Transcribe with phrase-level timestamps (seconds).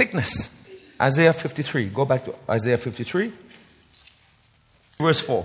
[0.00, 0.32] sickness.
[0.98, 1.90] Isaiah 53.
[1.90, 3.32] Go back to Isaiah 53,
[4.98, 5.44] verse 4.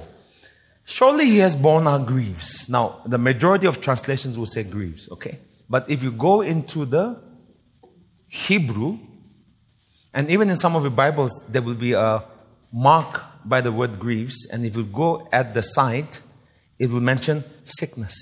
[0.86, 2.70] Surely he has borne our griefs.
[2.70, 5.40] Now, the majority of translations will say griefs, okay?
[5.70, 7.22] But if you go into the
[8.30, 9.00] Hebrew,
[10.14, 12.24] and even in some of the Bibles, there will be a
[12.72, 16.20] mark by the word griefs, and if you go at the side,
[16.80, 18.16] it will mention sickness.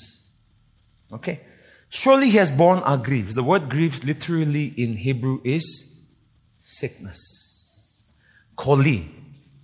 [1.11, 1.41] Okay?
[1.89, 3.35] Surely he has borne our griefs.
[3.35, 5.92] The word griefs literally in Hebrew is
[6.63, 8.01] sickness.
[8.57, 9.07] Choli.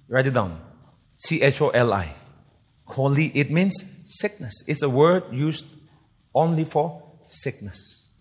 [0.08, 0.60] Write it down.
[1.18, 2.14] C H O L I.
[2.88, 3.32] Choli.
[3.34, 3.74] It means
[4.06, 4.64] sickness.
[4.68, 5.66] It's a word used
[6.34, 8.12] only for sickness.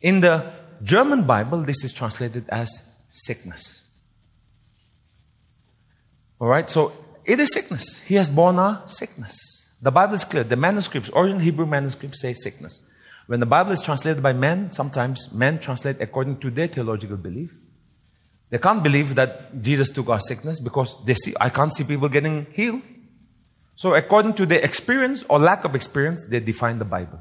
[0.00, 2.68] In the German Bible, this is translated as
[3.10, 3.90] sickness.
[6.40, 6.92] All right, so
[7.24, 8.02] it is sickness.
[8.02, 9.38] He has borne our sickness.
[9.80, 10.44] The Bible is clear.
[10.44, 12.84] The manuscripts, original Hebrew manuscripts, say sickness.
[13.26, 17.50] When the Bible is translated by men, sometimes men translate according to their theological belief.
[18.54, 22.08] They can't believe that Jesus took our sickness because they see, I can't see people
[22.08, 22.82] getting healed.
[23.74, 27.18] So, according to their experience or lack of experience, they define the Bible.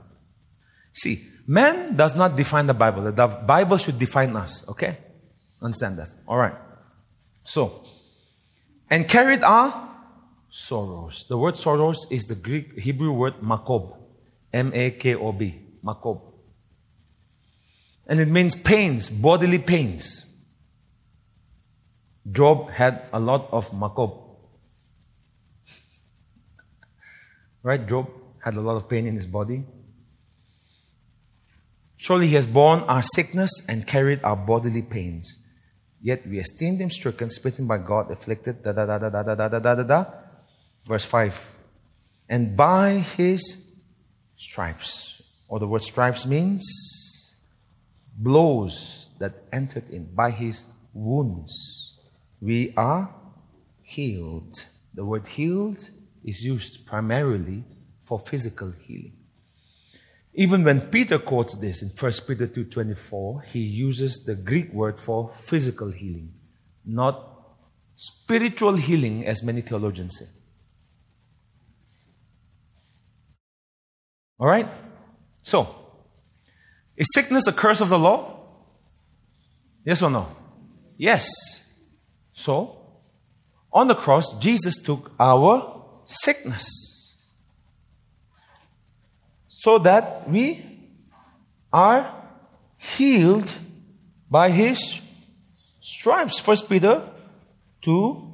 [0.92, 3.12] See, man does not define the Bible.
[3.12, 5.00] The Bible should define us, okay?
[5.60, 6.10] Understand that?
[6.28, 6.54] All right.
[7.46, 7.84] So,
[8.88, 9.90] and carried our
[10.52, 11.26] sorrows.
[11.28, 13.98] The word sorrows is the Greek Hebrew word makob.
[14.54, 15.60] M A K O B.
[15.84, 16.22] Makob.
[18.06, 20.30] And it means pains, bodily pains.
[22.32, 24.24] Job had a lot of makob.
[27.64, 27.88] right?
[27.88, 28.10] Job
[28.44, 29.64] had a lot of pain in his body.
[31.98, 35.48] Surely he has borne our sickness and carried our bodily pains.
[36.02, 39.48] Yet we esteemed him stricken, smitten by God, afflicted, da da da da da da
[39.48, 40.06] da da da da.
[40.86, 41.56] Verse 5.
[42.28, 43.72] And by his
[44.36, 47.38] stripes, or the word stripes means
[48.18, 51.93] blows that entered in, by his wounds,
[52.44, 53.16] we are
[53.82, 54.54] healed.
[54.94, 55.90] The word healed
[56.26, 57.64] is used primarily
[58.04, 59.14] for physical healing.
[60.34, 65.32] Even when Peter quotes this in 1 Peter 2:24, he uses the Greek word for
[65.38, 66.34] physical healing,
[66.84, 67.16] not
[67.96, 70.26] spiritual healing as many theologians say.
[74.38, 74.68] All right?
[75.44, 75.74] So,
[76.98, 78.20] is sickness a curse of the law?
[79.86, 80.28] Yes or no?
[80.98, 81.63] Yes.
[82.34, 82.78] So,
[83.72, 87.34] on the cross, Jesus took our sickness
[89.48, 90.66] so that we
[91.72, 92.14] are
[92.78, 93.54] healed
[94.30, 95.00] by his
[95.80, 96.40] stripes.
[96.40, 97.02] First Peter
[97.82, 98.30] 2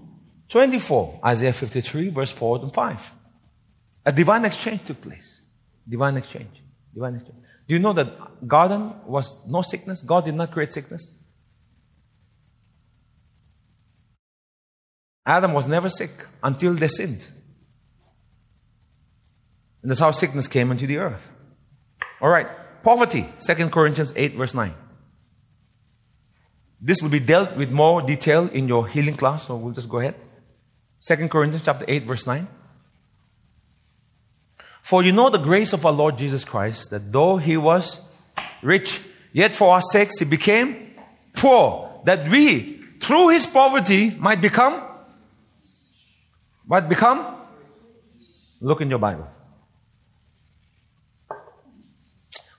[0.50, 3.14] 24, Isaiah 53, verse 4 and 5.
[4.06, 5.46] A divine exchange took place.
[5.88, 6.64] Divine exchange.
[6.94, 7.38] Divine exchange.
[7.68, 10.02] Do you know that garden was no sickness?
[10.02, 11.19] God did not create sickness.
[15.30, 16.10] Adam was never sick
[16.42, 17.30] until they sinned.
[19.84, 21.30] And that's how sickness came into the earth.
[22.20, 22.48] All right,
[22.84, 24.74] poverty, 2 Corinthians 8, verse 9.
[26.82, 30.00] This will be dealt with more detail in your healing class, so we'll just go
[30.00, 30.16] ahead.
[31.08, 32.48] 2 Corinthians chapter 8, verse 9.
[34.82, 38.02] For you know the grace of our Lord Jesus Christ, that though he was
[38.64, 39.00] rich,
[39.32, 40.96] yet for our sakes he became
[41.34, 44.89] poor, that we, through his poverty, might become
[46.70, 47.36] what become?
[48.62, 49.28] Look in your Bible.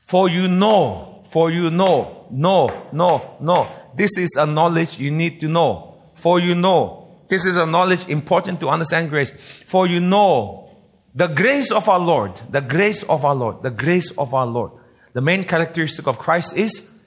[0.03, 3.69] For you know, for you know, no, no, no.
[3.95, 6.03] This is a knowledge you need to know.
[6.17, 7.21] For you know.
[7.29, 9.31] This is a knowledge important to understand grace.
[9.31, 10.69] For you know
[11.15, 14.73] the grace of our Lord, the grace of our Lord, the grace of our Lord.
[15.13, 17.07] The main characteristic of Christ is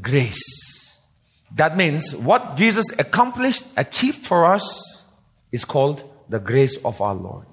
[0.00, 0.44] grace.
[1.56, 5.12] That means what Jesus accomplished, achieved for us,
[5.50, 7.46] is called the grace of our Lord.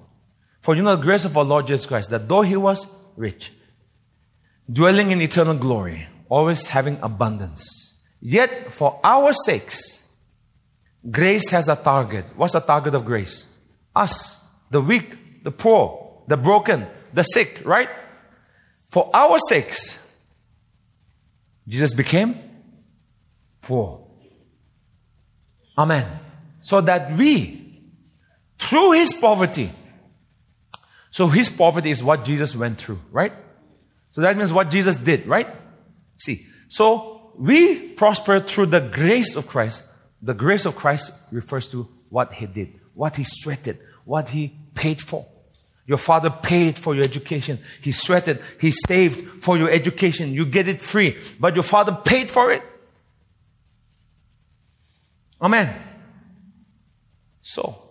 [0.60, 2.86] For you know the grace of our Lord Jesus Christ, that though he was
[3.16, 3.52] rich,
[4.70, 7.68] dwelling in eternal glory, always having abundance.
[8.20, 10.16] Yet, for our sakes,
[11.10, 12.24] grace has a target.
[12.36, 13.54] What's the target of grace?
[13.94, 14.40] Us,
[14.70, 17.90] the weak, the poor, the broken, the sick, right?
[18.88, 19.98] For our sakes,
[21.68, 22.38] Jesus became
[23.60, 24.06] poor.
[25.76, 26.06] Amen.
[26.60, 27.63] So that we,
[28.64, 29.70] through his poverty,
[31.10, 33.32] so his poverty is what Jesus went through, right?
[34.12, 35.48] So that means what Jesus did, right?
[36.16, 39.92] See, so we prosper through the grace of Christ.
[40.22, 45.00] The grace of Christ refers to what he did, what he sweated, what he paid
[45.00, 45.26] for.
[45.86, 47.58] Your father paid for your education.
[47.82, 48.40] He sweated.
[48.58, 50.32] He saved for your education.
[50.32, 51.18] You get it free.
[51.38, 52.62] But your father paid for it.
[55.42, 55.74] Amen.
[57.42, 57.83] So,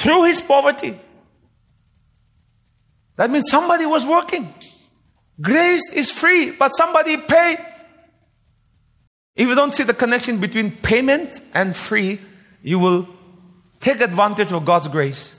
[0.00, 0.98] through his poverty,
[3.16, 4.52] that means somebody was working.
[5.38, 7.58] Grace is free, but somebody paid.
[9.36, 12.18] If you don't see the connection between payment and free,
[12.62, 13.08] you will
[13.80, 15.38] take advantage of God's grace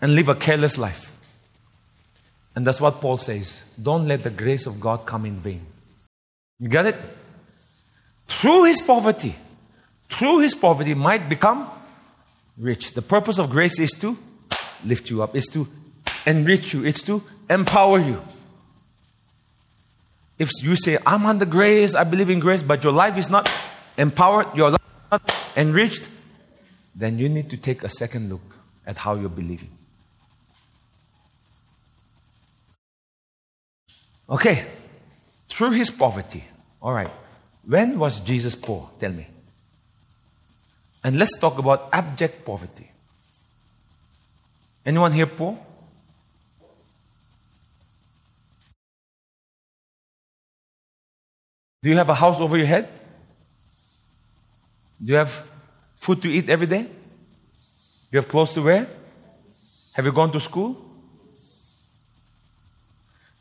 [0.00, 1.16] and live a careless life.
[2.56, 3.62] And that's what Paul says.
[3.80, 5.64] Don't let the grace of God come in vain.
[6.58, 6.96] You get it?
[8.26, 9.36] Through his poverty,
[10.08, 11.70] through his poverty might become
[12.58, 12.92] rich.
[12.92, 14.16] The purpose of grace is to
[14.84, 15.68] lift you up, is to
[16.26, 18.22] enrich you, it's to empower you.
[20.38, 23.50] If you say, I'm under grace, I believe in grace, but your life is not
[23.96, 26.08] empowered, your life is not enriched,
[26.94, 28.42] then you need to take a second look
[28.86, 29.70] at how you're believing.
[34.30, 34.64] Okay,
[35.48, 36.44] through his poverty.
[36.82, 37.10] All right.
[37.64, 38.90] When was Jesus poor?
[39.00, 39.26] Tell me.
[41.04, 42.90] And let's talk about abject poverty.
[44.84, 45.58] Anyone here poor?
[51.82, 52.88] Do you have a house over your head?
[55.02, 55.48] Do you have
[55.96, 56.82] food to eat every day?
[56.82, 58.88] Do you have clothes to wear?
[59.94, 60.74] Have you gone to school?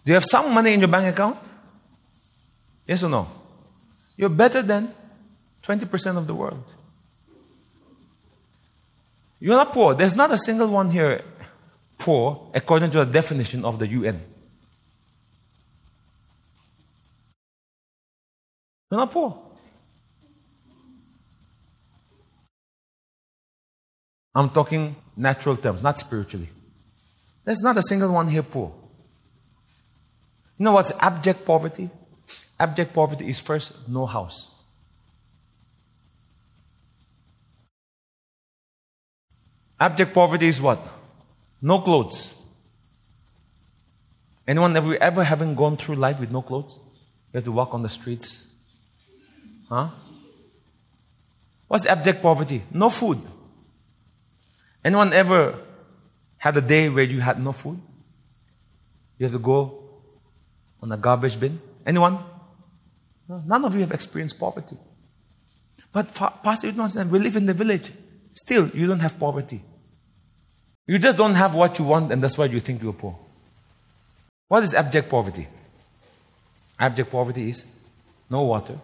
[0.05, 1.37] Do you have some money in your bank account?
[2.85, 3.27] Yes or no?
[4.15, 4.93] You're better than
[5.63, 6.63] 20% of the world.
[9.39, 9.93] You're not poor.
[9.93, 11.23] There's not a single one here
[11.97, 14.21] poor according to the definition of the UN.
[18.89, 19.43] You're not poor.
[24.33, 26.49] I'm talking natural terms, not spiritually.
[27.43, 28.73] There's not a single one here poor.
[30.57, 31.89] You know what's abject poverty?
[32.59, 34.56] Abject poverty is first no house.
[39.79, 40.79] Abject poverty is what?
[41.61, 42.33] No clothes.
[44.47, 46.79] Anyone ever, ever having gone through life with no clothes?
[47.31, 48.47] You have to walk on the streets.
[49.69, 49.89] Huh?
[51.67, 52.63] What's abject poverty?
[52.71, 53.19] No food.
[54.83, 55.59] Anyone ever
[56.37, 57.79] had a day where you had no food?
[59.17, 59.83] You have to go
[60.81, 61.59] on a garbage bin?
[61.85, 62.19] Anyone?
[63.27, 64.77] No, none of you have experienced poverty.
[65.91, 67.11] But Pastor, you don't understand.
[67.11, 67.91] We live in the village.
[68.37, 69.61] Still, you don't have poverty.
[70.85, 73.17] You just don't have what you want, and that's why you think you're poor.
[74.47, 75.47] What is abject poverty?
[76.79, 77.65] Abject poverty is
[78.29, 78.77] no water,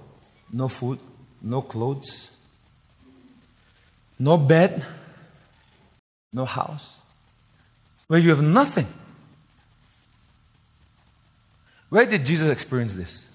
[0.52, 1.00] no food,
[1.42, 2.36] no clothes,
[4.18, 4.84] no bed,
[6.34, 7.00] no house,
[8.08, 8.88] where you have nothing.
[11.90, 13.32] Where did Jesus experience this?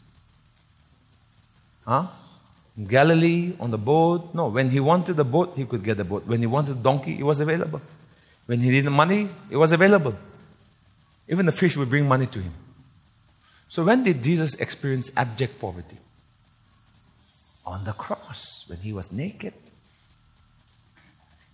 [1.87, 2.09] Huh?
[2.87, 4.35] Galilee, on the boat?
[4.35, 6.27] No, when he wanted the boat, he could get the boat.
[6.27, 7.81] When he wanted a donkey, it was available.
[8.47, 10.17] When he needed money, it was available.
[11.29, 12.53] Even the fish would bring money to him.
[13.69, 15.99] So when did Jesus experience abject poverty?
[17.67, 19.53] On the cross, when he was naked.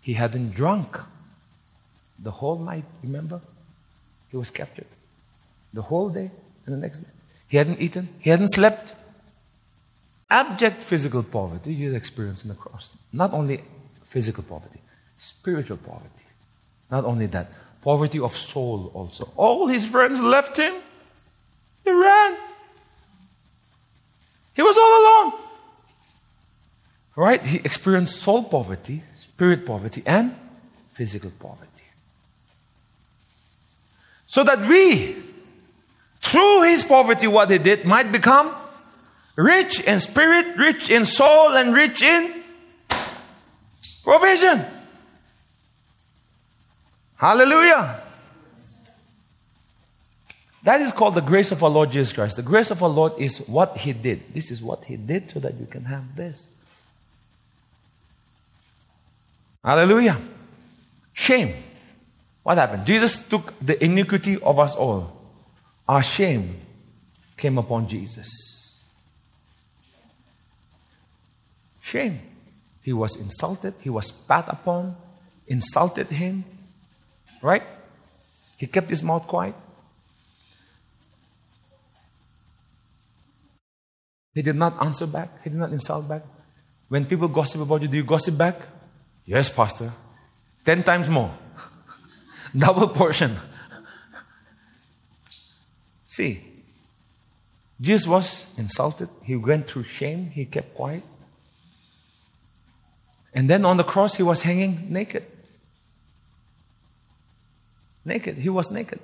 [0.00, 1.00] He hadn't drunk
[2.18, 3.40] the whole night, remember?
[4.30, 4.86] He was captured.
[5.72, 6.30] The whole day
[6.66, 7.10] and the next day.
[7.48, 8.94] He hadn't eaten, he hadn't slept.
[10.30, 12.96] Abject physical poverty you experience in the cross.
[13.12, 13.62] Not only
[14.02, 14.80] physical poverty,
[15.18, 16.24] spiritual poverty.
[16.90, 17.50] Not only that,
[17.82, 19.30] poverty of soul also.
[19.36, 20.74] All his friends left him.
[21.84, 22.36] He ran.
[24.54, 25.40] He was all alone.
[27.16, 27.42] Right?
[27.42, 30.34] He experienced soul poverty, spirit poverty, and
[30.92, 31.70] physical poverty.
[34.26, 35.16] So that we
[36.20, 38.52] through his poverty, what he did might become
[39.36, 42.42] rich in spirit, rich in soul, and rich in
[44.02, 44.64] provision.
[47.16, 48.00] Hallelujah.
[50.62, 52.36] That is called the grace of our Lord Jesus Christ.
[52.36, 54.32] The grace of our Lord is what He did.
[54.32, 56.56] This is what He did so that you can have this.
[59.62, 60.18] Hallelujah.
[61.12, 61.54] Shame.
[62.42, 62.86] What happened?
[62.86, 65.16] Jesus took the iniquity of us all.
[65.88, 66.56] Our shame
[67.36, 68.53] came upon Jesus.
[71.84, 72.18] Shame.
[72.80, 74.96] He was insulted, he was spat upon,
[75.46, 76.44] insulted him.
[77.42, 77.62] Right?
[78.56, 79.54] He kept his mouth quiet.
[84.34, 85.44] He did not answer back.
[85.44, 86.22] He did not insult back.
[86.88, 88.56] When people gossip about you, do you gossip back?
[89.26, 89.92] Yes, Pastor.
[90.64, 91.34] Ten times more.
[92.56, 93.36] Double portion.
[96.04, 96.40] See,
[97.78, 99.10] Jesus was insulted.
[99.22, 100.30] He went through shame.
[100.30, 101.04] He kept quiet.
[103.34, 105.24] And then on the cross, he was hanging naked.
[108.04, 108.36] Naked.
[108.36, 109.00] He was naked.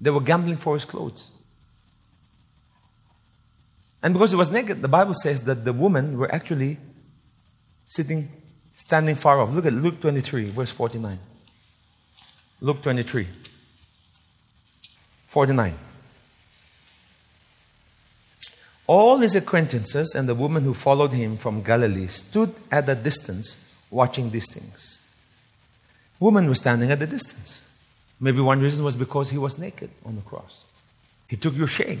[0.00, 1.30] They were gambling for his clothes.
[4.02, 6.78] And because he was naked, the Bible says that the women were actually
[7.86, 8.30] sitting,
[8.76, 9.50] standing far off.
[9.50, 11.18] Look at Luke 23, verse 49.
[12.60, 13.26] Luke 23,
[15.26, 15.74] 49.
[18.86, 23.63] All his acquaintances and the woman who followed him from Galilee stood at a distance
[23.94, 25.00] watching these things.
[26.18, 27.62] Women were standing at the distance.
[28.20, 30.64] Maybe one reason was because he was naked on the cross.
[31.28, 32.00] He took your shame.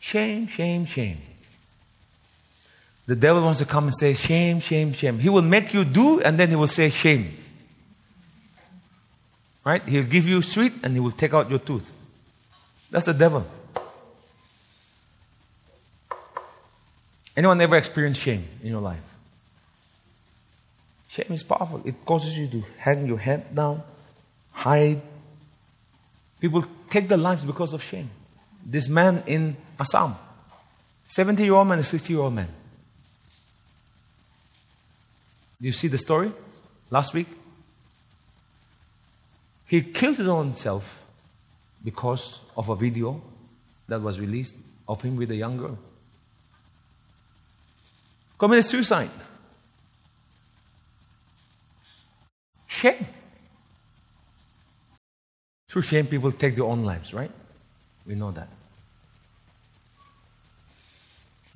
[0.00, 1.18] Shame, shame, shame.
[3.06, 5.18] The devil wants to come and say, shame, shame, shame.
[5.18, 7.36] He will make you do and then he will say, shame.
[9.64, 9.82] Right?
[9.82, 11.90] He'll give you sweet and he will take out your tooth.
[12.90, 13.46] That's the devil.
[17.36, 19.11] Anyone ever experienced shame in your life?
[21.12, 21.82] Shame is powerful.
[21.84, 23.82] It causes you to hang your head down,
[24.50, 25.02] hide.
[26.40, 28.08] People take their lives because of shame.
[28.64, 30.14] This man in Assam,
[31.04, 32.48] 70 year old man, a 60 year old man.
[35.60, 36.32] You see the story
[36.90, 37.26] last week?
[39.66, 41.04] He killed his own self
[41.84, 43.20] because of a video
[43.86, 44.56] that was released
[44.88, 45.78] of him with a young girl.
[48.38, 49.10] Committed suicide.
[52.82, 53.06] Shame.
[55.68, 57.30] Through shame, people take their own lives, right?
[58.04, 58.48] We know that.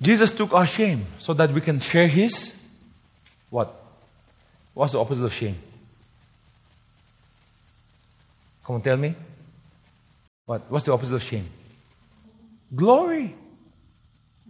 [0.01, 2.55] Jesus took our shame so that we can share his
[3.49, 3.73] what?
[4.73, 5.57] What's the opposite of shame?
[8.63, 9.15] Come on, tell me.
[10.45, 10.69] What?
[10.69, 11.49] What's the opposite of shame?
[12.73, 13.35] Glory.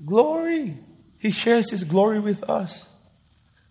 [0.05, 0.77] Glory.
[1.17, 2.93] He shares His glory with us.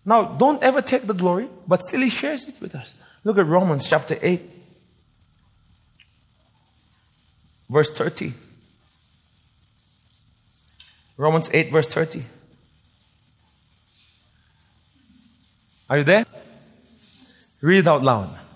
[0.07, 2.93] Now, don't ever take the glory, but still He shares it with us.
[3.25, 4.41] Look at Romans chapter 8,
[7.69, 8.33] verse 30.
[11.17, 12.23] Romans 8, verse 30.
[15.89, 16.25] Are you there?
[17.61, 18.46] Read it out loud.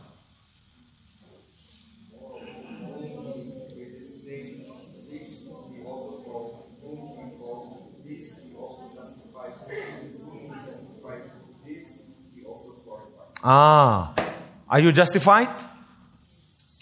[13.43, 14.13] Ah,
[14.69, 15.49] are you justified?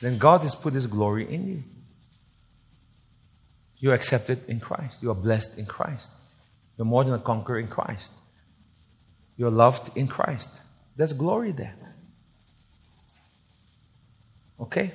[0.01, 1.63] Then God has put His glory in you.
[3.77, 5.01] You're accepted in Christ.
[5.01, 6.11] You are blessed in Christ.
[6.77, 8.13] You're more than a conqueror in Christ.
[9.37, 10.61] You're loved in Christ.
[10.95, 11.75] There's glory there.
[14.59, 14.91] Okay?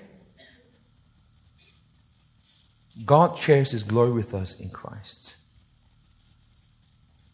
[3.04, 5.36] God shares His glory with us in Christ.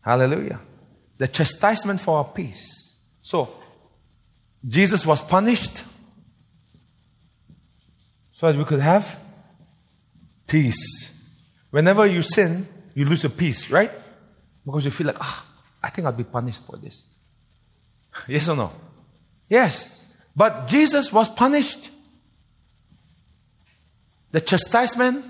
[0.02, 0.60] Hallelujah.
[1.18, 3.02] The chastisement for our peace.
[3.20, 3.59] So,
[4.66, 5.82] Jesus was punished
[8.32, 9.18] so that we could have
[10.46, 11.10] peace.
[11.70, 13.90] Whenever you sin, you lose your peace, right?
[14.64, 15.46] Because you feel like, ah,
[15.82, 17.08] I think I'll be punished for this.
[18.28, 18.72] yes or no?
[19.48, 20.14] Yes.
[20.34, 21.90] But Jesus was punished.
[24.32, 25.24] The chastisement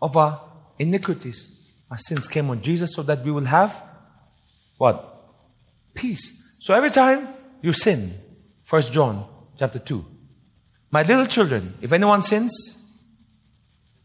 [0.00, 0.40] of our
[0.78, 3.82] iniquities, our sins came on Jesus so that we will have
[4.78, 5.10] what?
[5.94, 6.56] Peace.
[6.60, 7.28] So every time
[7.64, 8.12] you sin.
[8.62, 9.26] First John
[9.58, 10.04] chapter 2.
[10.90, 12.52] My little children, if anyone sins,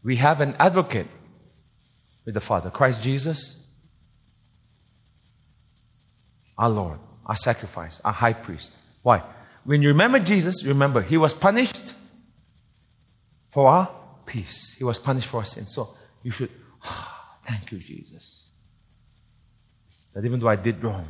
[0.02, 1.08] we have an advocate
[2.24, 3.68] with the Father, Christ Jesus,
[6.56, 8.74] our Lord, our sacrifice, our high priest.
[9.02, 9.22] Why?
[9.64, 11.92] When you remember Jesus, remember he was punished
[13.50, 13.90] for our
[14.24, 14.74] peace.
[14.78, 15.72] He was punished for our sins.
[15.74, 16.50] So you should,
[16.84, 18.50] oh, thank you, Jesus.
[20.14, 21.06] That even though I did wrong,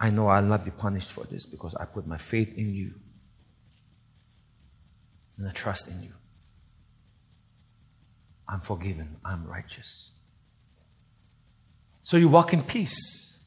[0.00, 2.94] I know I'll not be punished for this because I put my faith in you
[5.36, 6.12] and I trust in you.
[8.48, 9.16] I'm forgiven.
[9.24, 10.10] I'm righteous.
[12.02, 13.44] So you walk in peace.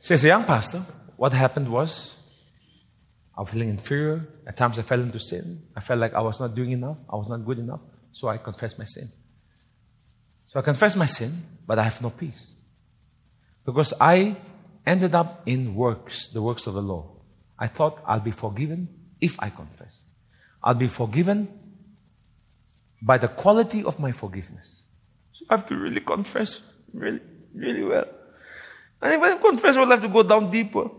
[0.00, 0.78] Says a young pastor,
[1.16, 2.22] what happened was
[3.36, 4.26] I was feeling inferior.
[4.46, 5.62] At times I fell into sin.
[5.76, 6.98] I felt like I was not doing enough.
[7.10, 7.80] I was not good enough.
[8.12, 9.08] So I confessed my sin.
[10.46, 11.32] So I confessed my sin,
[11.66, 12.53] but I have no peace.
[13.64, 14.36] Because I
[14.86, 17.10] ended up in works, the works of the law.
[17.58, 18.88] I thought I'll be forgiven
[19.20, 20.00] if I confess.
[20.62, 21.48] I'll be forgiven
[23.00, 24.82] by the quality of my forgiveness.
[25.32, 27.20] So I have to really confess really,
[27.54, 28.06] really well.
[29.00, 30.90] And if I confess, I'll have to go down deeper.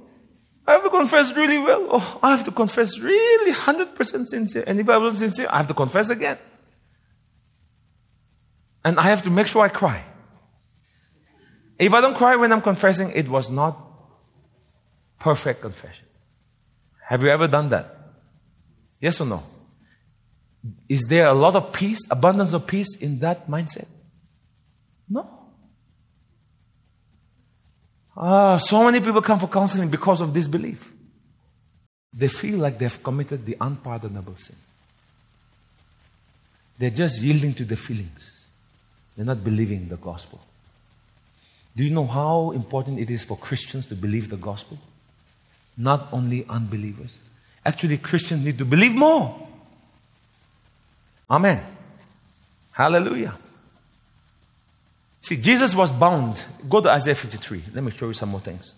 [0.67, 1.88] I have to confess really well.
[1.91, 4.63] Oh, I have to confess really 100% sincere.
[4.65, 6.38] And if I wasn't sincere, I have to confess again.
[8.84, 10.03] And I have to make sure I cry.
[11.77, 13.77] If I don't cry when I'm confessing, it was not
[15.20, 16.05] perfect confession.
[17.08, 17.96] Have you ever done that?
[19.00, 19.44] Yes or no?
[20.89, 23.88] Is there a lot of peace, abundance of peace in that mindset?
[25.10, 25.29] No.
[28.17, 30.91] Ah, so many people come for counseling because of this belief.
[32.13, 34.55] They feel like they've committed the unpardonable sin.
[36.77, 38.50] They're just yielding to the feelings.
[39.15, 40.39] They're not believing the gospel.
[41.75, 44.77] Do you know how important it is for Christians to believe the gospel?
[45.77, 47.20] Not only unbelievers.
[47.65, 49.48] Actually, Christians need to believe more.
[51.29, 51.62] Amen.
[52.72, 53.36] Hallelujah.
[55.22, 56.46] See, Jesus was bound.
[56.70, 57.63] Go to Isaiah 53.
[57.74, 58.74] Let me show you some more things.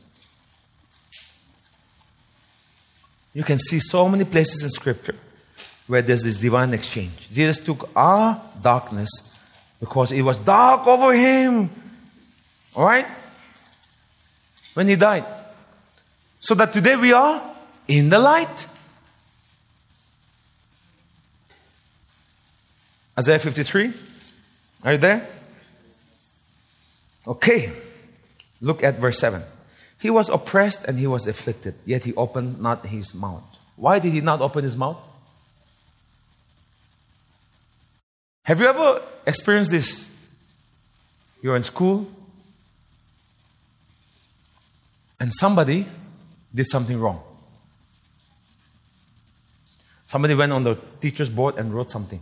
[3.34, 5.16] You can see so many places in Scripture
[5.88, 7.30] where there's this divine exchange.
[7.32, 9.10] Jesus took our darkness
[9.80, 11.70] because it was dark over him.
[12.78, 13.08] All right?
[14.76, 15.26] When he died.
[16.40, 17.42] So that today we are
[17.88, 18.68] in the light.
[23.18, 23.92] Isaiah 53.
[24.84, 25.28] Are you there?
[27.26, 27.74] Okay.
[28.62, 29.42] Look at verse 7.
[30.00, 33.44] He was oppressed and he was afflicted, yet he opened not his mouth.
[33.76, 34.98] Why did he not open his mouth?
[38.44, 40.08] Have you ever experienced this?
[41.42, 42.08] You're in school
[45.20, 45.86] and somebody
[46.54, 47.22] did something wrong.
[50.06, 52.22] Somebody went on the teacher's board and wrote something.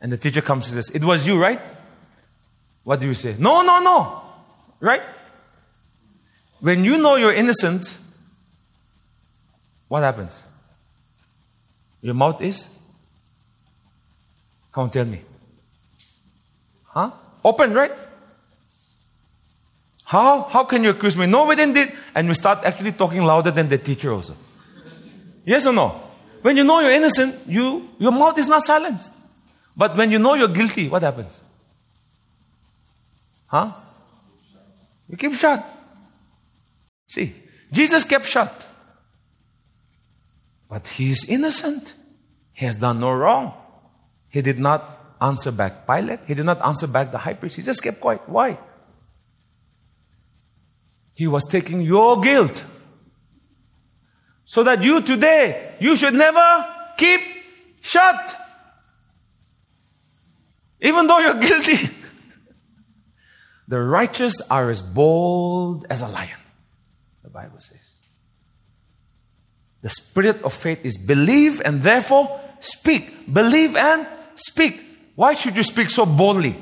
[0.00, 1.60] And the teacher comes and says, It was you, right?
[2.82, 3.36] What do you say?
[3.38, 4.22] No, no, no.
[4.80, 5.02] Right?
[6.60, 7.96] When you know you're innocent,
[9.88, 10.42] what happens?
[12.00, 12.68] Your mouth is?
[14.72, 15.20] Come tell me.
[16.86, 17.10] Huh?
[17.44, 17.92] Open, right?
[20.12, 20.42] How?
[20.42, 21.24] How can you accuse me?
[21.24, 21.90] No, we didn't did.
[22.14, 24.36] And we start actually talking louder than the teacher also.
[25.42, 25.88] Yes or no?
[26.42, 29.14] When you know you're innocent, you, your mouth is not silenced.
[29.74, 31.40] But when you know you're guilty, what happens?
[33.46, 33.72] Huh?
[35.08, 35.64] You keep shut.
[37.08, 37.32] See,
[37.72, 38.52] Jesus kept shut.
[40.68, 41.94] But he is innocent.
[42.52, 43.54] He has done no wrong.
[44.28, 46.20] He did not answer back Pilate.
[46.26, 47.56] He did not answer back the high priest.
[47.56, 48.20] He just kept quiet.
[48.28, 48.58] Why?
[51.14, 52.64] He was taking your guilt.
[54.44, 57.20] So that you today, you should never keep
[57.80, 58.34] shut.
[60.80, 61.88] Even though you're guilty.
[63.68, 66.38] the righteous are as bold as a lion,
[67.22, 68.02] the Bible says.
[69.82, 73.32] The spirit of faith is believe and therefore speak.
[73.32, 74.80] Believe and speak.
[75.14, 76.56] Why should you speak so boldly?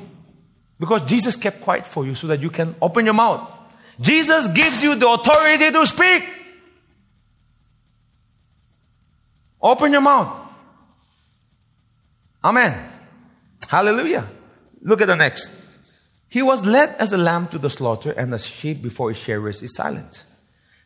[0.79, 3.60] Because Jesus kept quiet for you so that you can open your mouth.
[4.01, 6.25] Jesus gives you the authority to speak.
[9.61, 10.49] Open your mouth.
[12.43, 12.91] Amen.
[13.69, 14.27] Hallelujah.
[14.81, 15.53] Look at the next.
[16.29, 19.63] He was led as a lamb to the slaughter, and as sheep before his shearers
[19.63, 20.25] is silent.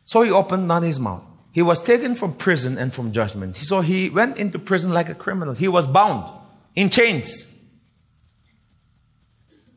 [0.03, 1.23] So he opened not his mouth.
[1.51, 3.55] He was taken from prison and from judgment.
[3.55, 5.53] So he went into prison like a criminal.
[5.53, 6.29] He was bound
[6.75, 7.55] in chains.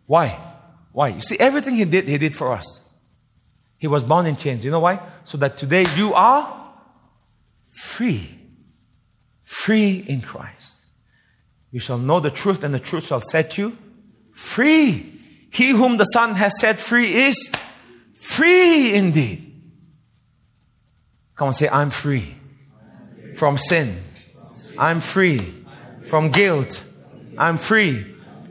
[0.06, 0.38] Why?
[0.90, 1.08] Why?
[1.08, 2.87] You see, everything he did, he did for us.
[3.78, 4.64] He was bound in chains.
[4.64, 5.00] You know why?
[5.24, 6.72] So that today you are
[7.68, 8.38] free.
[9.44, 10.88] Free in Christ.
[11.70, 13.76] You shall know the truth, and the truth shall set you
[14.32, 15.14] free.
[15.50, 17.50] He whom the Son has set free is
[18.14, 19.44] free indeed.
[21.36, 22.34] Come on, say, I'm free
[23.36, 23.96] from sin.
[24.78, 25.38] I'm free
[26.02, 26.84] from guilt.
[27.36, 28.02] I'm free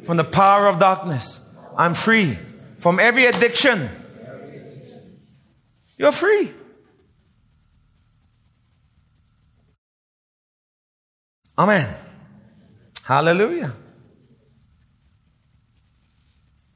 [0.05, 1.43] from the power of darkness.
[1.77, 2.35] I'm free
[2.79, 3.89] from every addiction.
[5.97, 6.53] You're free.
[11.57, 11.95] Amen.
[13.03, 13.73] Hallelujah.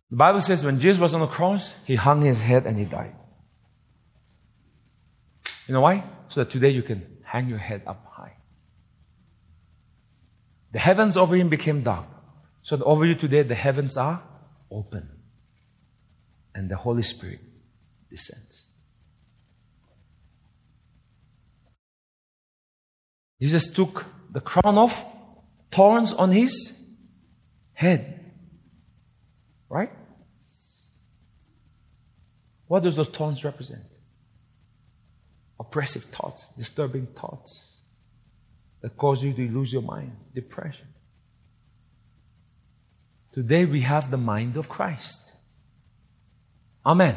[0.09, 2.85] The Bible says when Jesus was on the cross, he hung his head and he
[2.85, 3.15] died.
[5.67, 6.03] You know why?
[6.27, 8.37] So that today you can hang your head up high.
[10.71, 12.07] The heavens over him became dark.
[12.63, 14.23] So that over you today, the heavens are
[14.69, 15.09] open.
[16.53, 17.39] And the Holy Spirit
[18.09, 18.70] descends.
[23.41, 25.03] Jesus took the crown of
[25.71, 26.87] thorns on his
[27.73, 28.33] head.
[29.67, 29.91] Right?
[32.67, 33.83] What does those thorns represent?
[35.59, 37.81] Oppressive thoughts, disturbing thoughts
[38.81, 40.87] that cause you to lose your mind, depression.
[43.31, 45.33] Today we have the mind of Christ.
[46.85, 47.15] Amen.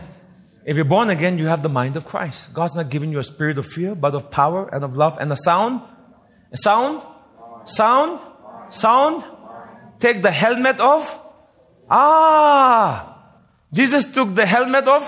[0.65, 2.55] If you're born again, you have the mind of Christ.
[2.55, 5.31] God's not giving you a spirit of fear, but of power and of love and
[5.31, 5.83] a sound.
[6.55, 7.03] Sound?
[7.65, 8.21] Sound?
[8.71, 9.25] Sound?
[9.99, 11.21] Take the helmet off.
[11.91, 13.19] Ah!
[13.73, 15.03] Jesus took the helmet of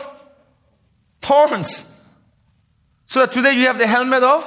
[1.21, 1.93] thorns.
[3.07, 4.43] So that today you have the helmet of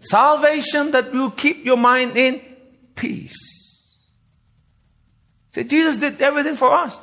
[0.00, 2.40] salvation that will keep your mind in
[2.94, 4.12] peace.
[5.50, 6.98] See, Jesus did everything for us.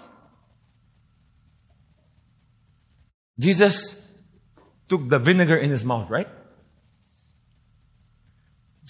[3.39, 3.97] Jesus
[4.87, 6.27] took the vinegar in his mouth, right?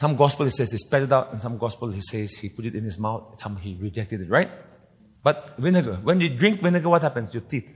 [0.01, 2.65] Some gospel he says he spat it out, and some gospel he says he put
[2.65, 4.49] it in his mouth, some he rejected it, right?
[5.21, 7.29] But vinegar, when you drink vinegar, what happens?
[7.29, 7.71] to Your teeth.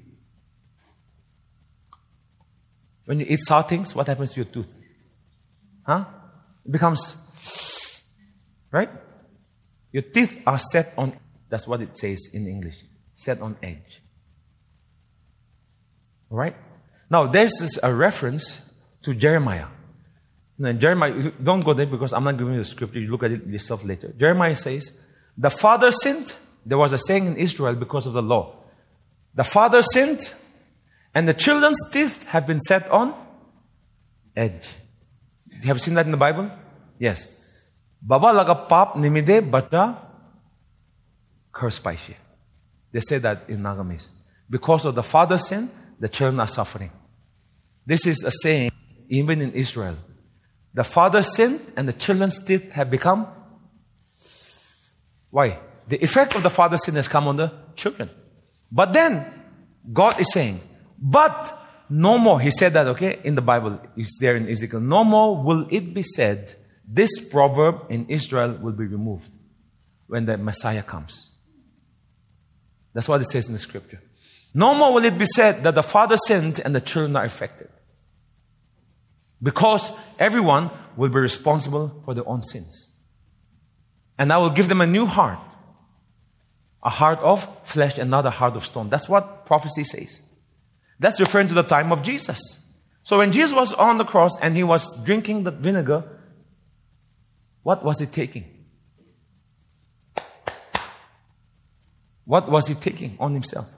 [3.05, 4.75] When you eat sour things, what happens to your tooth?
[5.85, 6.05] Huh?
[6.65, 8.01] It becomes,
[8.71, 8.89] right?
[9.91, 11.13] Your teeth are set on,
[11.47, 14.01] that's what it says in English, set on edge.
[16.31, 16.55] All right?
[17.07, 19.67] Now, this is a reference to Jeremiah.
[20.57, 22.99] Now, Jeremiah, don't go there because I'm not giving you the scripture.
[22.99, 24.13] You look at it yourself later.
[24.17, 25.05] Jeremiah says,
[25.37, 26.33] The father sinned.
[26.65, 28.55] There was a saying in Israel because of the law.
[29.35, 30.33] The father sinned,
[31.13, 33.13] and the children's teeth have been set on
[34.35, 34.73] edge.
[35.65, 36.49] Have you seen that in the Bible?
[36.97, 37.27] Yes.
[38.01, 39.97] Baba laga pap nimide bacha
[41.51, 42.15] curse spicy.
[42.91, 44.09] They say that in Nagamese.
[44.49, 46.91] Because of the father's sin, the children are suffering.
[47.85, 48.71] This is a saying
[49.09, 49.95] even in Israel.
[50.75, 53.27] The father sinned and the children's teeth have become.
[55.31, 55.59] Why?
[55.87, 58.09] The effect of the father's sin has come on the children.
[58.71, 59.25] But then,
[59.91, 60.59] God is saying,
[60.99, 61.57] but
[61.89, 62.41] no more.
[62.41, 63.79] He said that, okay, in the Bible.
[63.95, 64.81] It's there in Ezekiel.
[64.81, 66.53] No more will it be said,
[66.85, 69.29] this proverb in Israel will be removed
[70.07, 71.39] when the Messiah comes.
[72.93, 74.01] That's what it says in the scripture.
[74.53, 77.69] No more will it be said that the father sinned and the children are affected.
[79.41, 83.05] Because everyone will be responsible for their own sins.
[84.17, 85.39] And I will give them a new heart
[86.85, 88.89] a heart of flesh and not a heart of stone.
[88.89, 90.37] That's what prophecy says.
[90.99, 92.39] That's referring to the time of Jesus.
[93.01, 96.03] So when Jesus was on the cross and he was drinking the vinegar,
[97.63, 98.45] what was he taking?
[102.23, 103.75] What was he taking on himself?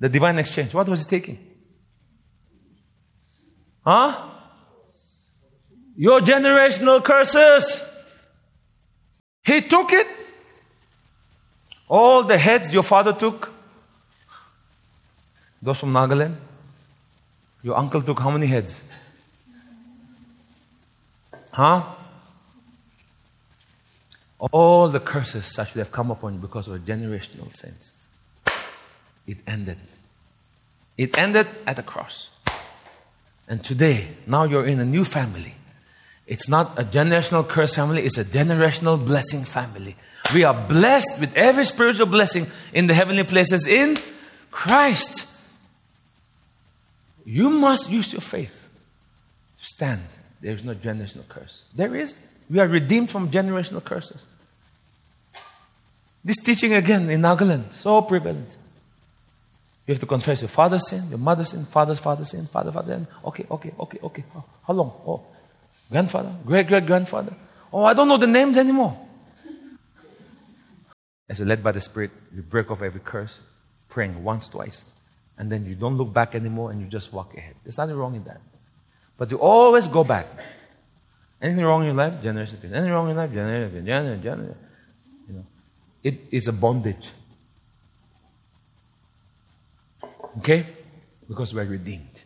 [0.00, 0.74] The divine exchange.
[0.74, 1.38] What was he taking?
[3.84, 4.30] Huh?
[5.98, 7.84] Your generational curses.
[9.44, 10.06] He took it.
[11.88, 13.50] All the heads your father took,
[15.62, 16.34] those from Nagaland?
[17.62, 18.82] Your uncle took how many heads?
[21.50, 21.82] Huh?
[24.38, 27.98] All the curses that should have come upon you because of a generational sins.
[29.26, 29.78] It ended.
[30.96, 32.38] It ended at the cross.
[33.48, 35.54] And today, now you're in a new family.
[36.28, 39.96] It's not a generational curse family, it's a generational blessing family.
[40.34, 43.96] We are blessed with every spiritual blessing in the heavenly places in
[44.50, 45.26] Christ.
[47.24, 48.68] You must use your faith
[49.58, 50.02] to stand.
[50.42, 51.64] There is no generational curse.
[51.74, 52.14] There is.
[52.50, 54.22] We are redeemed from generational curses.
[56.22, 58.54] This teaching again in Nagaland, so prevalent.
[59.86, 62.96] You have to confess your father's sin, your mother's sin, father's father's sin, father, father's
[62.96, 63.06] sin.
[63.24, 64.24] Okay, okay, okay, okay.
[64.66, 64.92] How long?
[65.06, 65.22] Oh,
[65.90, 67.34] grandfather, great great grandfather.
[67.72, 69.06] Oh, I don't know the names anymore.
[71.28, 73.40] As you're led by the Spirit, you break off every curse,
[73.88, 74.84] praying once, twice
[75.38, 77.54] and then you don't look back anymore and you just walk ahead.
[77.62, 78.40] There's nothing wrong in that.
[79.16, 80.26] But you always go back.
[81.40, 82.20] Anything wrong in your life?
[82.20, 82.58] Generation.
[82.64, 83.32] Anything wrong in life?
[83.32, 83.86] Generation.
[83.86, 84.22] Generation.
[84.22, 84.56] Generation.
[85.28, 85.46] You know,
[86.02, 87.10] it is a bondage.
[90.38, 90.66] Okay?
[91.28, 92.24] Because we're redeemed.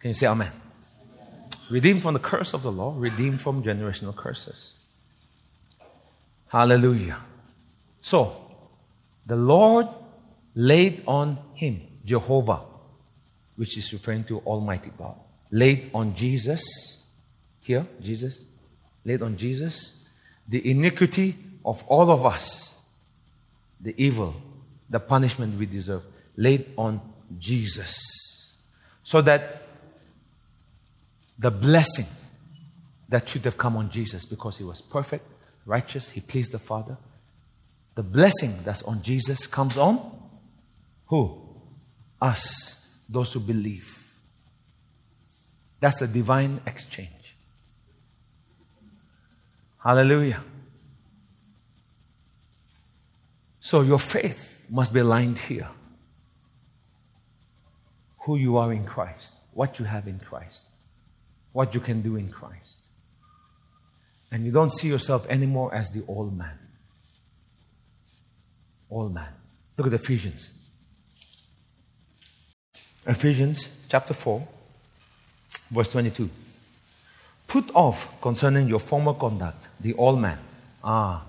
[0.00, 0.52] Can you say amen?
[1.72, 4.74] Redeemed from the curse of the law, redeemed from generational curses.
[6.48, 7.16] Hallelujah.
[8.02, 8.36] So,
[9.24, 9.86] the Lord
[10.54, 12.60] laid on him, Jehovah,
[13.56, 15.14] which is referring to Almighty God,
[15.50, 16.62] laid on Jesus,
[17.62, 18.44] here, Jesus,
[19.02, 20.10] laid on Jesus,
[20.46, 22.86] the iniquity of all of us,
[23.80, 24.34] the evil,
[24.90, 26.06] the punishment we deserve,
[26.36, 27.00] laid on
[27.38, 27.96] Jesus.
[29.02, 29.61] So that
[31.38, 32.06] the blessing
[33.08, 35.24] that should have come on Jesus because he was perfect,
[35.66, 36.96] righteous, he pleased the Father,
[37.94, 40.18] the blessing that's on Jesus comes on
[41.06, 41.42] who?
[42.20, 44.14] Us, those who believe.
[45.80, 47.36] That's a divine exchange.
[49.82, 50.40] Hallelujah.
[53.60, 55.68] So your faith must be aligned here.
[58.22, 60.68] who you are in Christ, what you have in Christ,
[61.52, 62.88] what you can do in Christ.
[64.30, 66.58] And you don't see yourself anymore as the old man.
[68.90, 69.28] Old man.
[69.76, 70.58] Look at Ephesians.
[73.06, 74.46] Ephesians chapter 4,
[75.70, 76.30] verse 22.
[77.46, 80.38] Put off concerning your former conduct the old man.
[80.82, 81.24] Ah.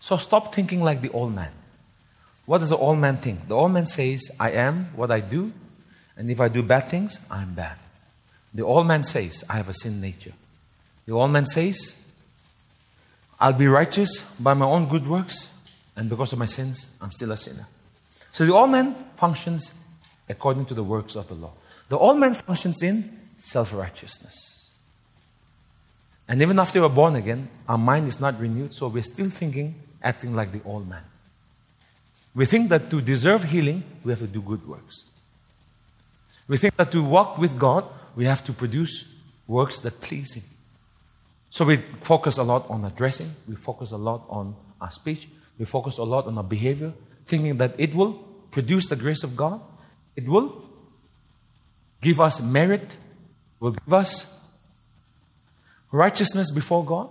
[0.00, 1.52] So stop thinking like the old man.
[2.44, 3.48] What does the old man think?
[3.48, 5.52] The old man says, I am what I do,
[6.16, 7.78] and if I do bad things, I'm bad.
[8.54, 10.32] The old man says, I have a sin nature.
[11.06, 11.98] The old man says,
[13.40, 15.52] I'll be righteous by my own good works,
[15.96, 17.66] and because of my sins, I'm still a sinner.
[18.32, 19.74] So the old man functions
[20.28, 21.52] according to the works of the law.
[21.88, 24.70] The old man functions in self righteousness.
[26.28, 29.74] And even after we're born again, our mind is not renewed, so we're still thinking,
[30.02, 31.02] acting like the old man.
[32.34, 35.10] We think that to deserve healing, we have to do good works.
[36.48, 39.14] We think that to walk with God, we have to produce
[39.46, 40.44] works that please Him.
[41.50, 45.28] So we focus a lot on our dressing, we focus a lot on our speech,
[45.58, 46.92] we focus a lot on our behavior,
[47.26, 48.14] thinking that it will
[48.50, 49.60] produce the grace of God,
[50.16, 50.64] it will
[52.00, 52.96] give us merit,
[53.60, 54.46] will give us
[55.90, 57.10] righteousness before God,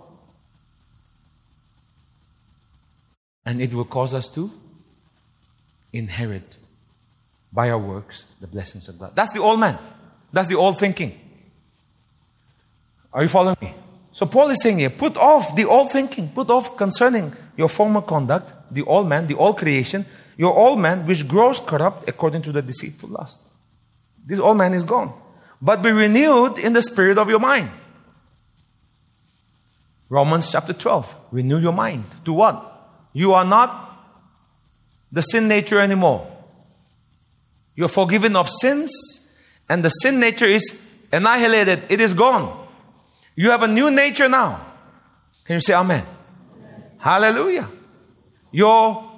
[3.46, 4.50] and it will cause us to
[5.92, 6.56] inherit
[7.52, 9.14] by our works the blessings of God.
[9.14, 9.78] That's the old man.
[10.32, 11.18] That's the old thinking.
[13.12, 13.74] Are you following me?
[14.12, 18.00] So Paul is saying here, put off the old thinking, put off concerning your former
[18.02, 20.04] conduct, the old man, the old creation,
[20.36, 23.48] your old man which grows corrupt according to the deceitful lust.
[24.24, 25.12] This old man is gone.
[25.60, 27.70] But be renewed in the spirit of your mind.
[30.08, 31.14] Romans chapter 12.
[31.30, 32.04] Renew your mind.
[32.24, 32.90] To what?
[33.12, 33.92] You are not
[35.10, 36.26] the sin nature anymore.
[37.74, 38.90] You're forgiven of sins,
[39.72, 41.84] and the sin nature is annihilated.
[41.88, 42.68] It is gone.
[43.34, 44.60] You have a new nature now.
[45.46, 46.04] Can you say amen?
[46.04, 46.84] amen.
[46.98, 47.70] Hallelujah.
[48.50, 49.10] Your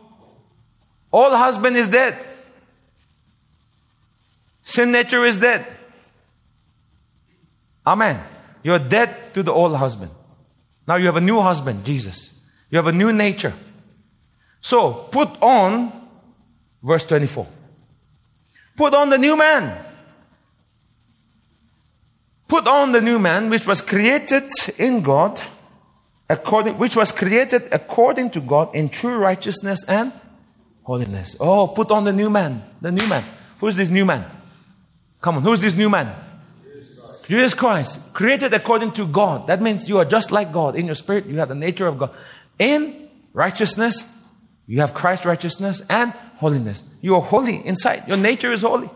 [1.13, 2.17] old husband is dead.
[4.63, 5.67] Sin nature is dead.
[7.85, 8.23] Amen.
[8.63, 10.13] You're dead to the old husband.
[10.87, 12.41] Now you have a new husband, Jesus.
[12.71, 13.55] You have a new nature.
[14.61, 15.91] So put on,
[16.81, 17.45] verse 24.
[18.77, 19.94] Put on the new man.
[22.49, 25.41] Put on the new man, which was created in God,
[26.29, 30.13] according, which was created according to God in true righteousness and
[30.83, 31.37] holiness.
[31.41, 32.63] Oh, put on the new man.
[32.81, 33.25] The new man.
[33.61, 34.25] Who's this new man?
[35.21, 36.15] Come on, who's this new man?
[37.27, 38.13] Jesus Christ.
[38.13, 39.47] Created according to God.
[39.47, 40.77] That means you are just like God.
[40.77, 42.11] In your spirit, you have the nature of God.
[42.59, 44.23] In righteousness,
[44.67, 46.95] you have Christ's righteousness and holiness.
[47.01, 48.07] You are holy inside.
[48.07, 48.91] Your nature is holy.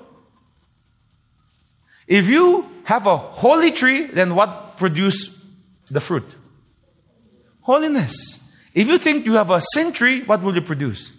[2.08, 5.46] If you have a holy tree, then what produce
[5.90, 6.24] the fruit?
[7.60, 8.40] Holiness.
[8.74, 11.12] If you think you have a sin tree, what will you produce?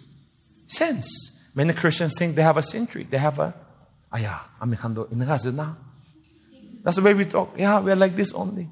[0.66, 1.40] Sins.
[1.54, 3.04] Many Christians think they have a sin tree.
[3.04, 3.54] They have a,
[4.12, 4.40] ah, aya,
[5.52, 5.74] na.
[6.82, 7.54] That's the way we talk.
[7.56, 8.68] Yeah, we are like this only.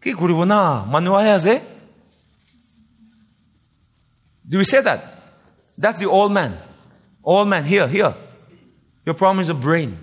[0.00, 1.56] Ki na, manuaya ze.
[1.56, 1.60] Eh?
[4.46, 5.22] Do we say that?
[5.78, 6.58] That's the old man.
[7.24, 8.14] Old man, here, here.
[9.06, 9.98] Your problem is a brain.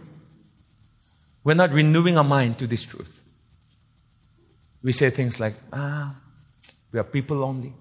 [1.43, 3.19] We're not renewing our mind to this truth.
[4.83, 6.15] We say things like, ah,
[6.91, 7.73] we are people only.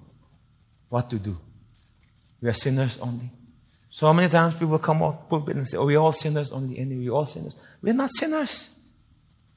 [0.88, 1.38] What to do?
[2.40, 3.30] We are sinners only.
[3.90, 7.12] So many times people come up and say, oh, we're all sinners only, and we're
[7.12, 7.58] all sinners.
[7.82, 8.76] We're not sinners.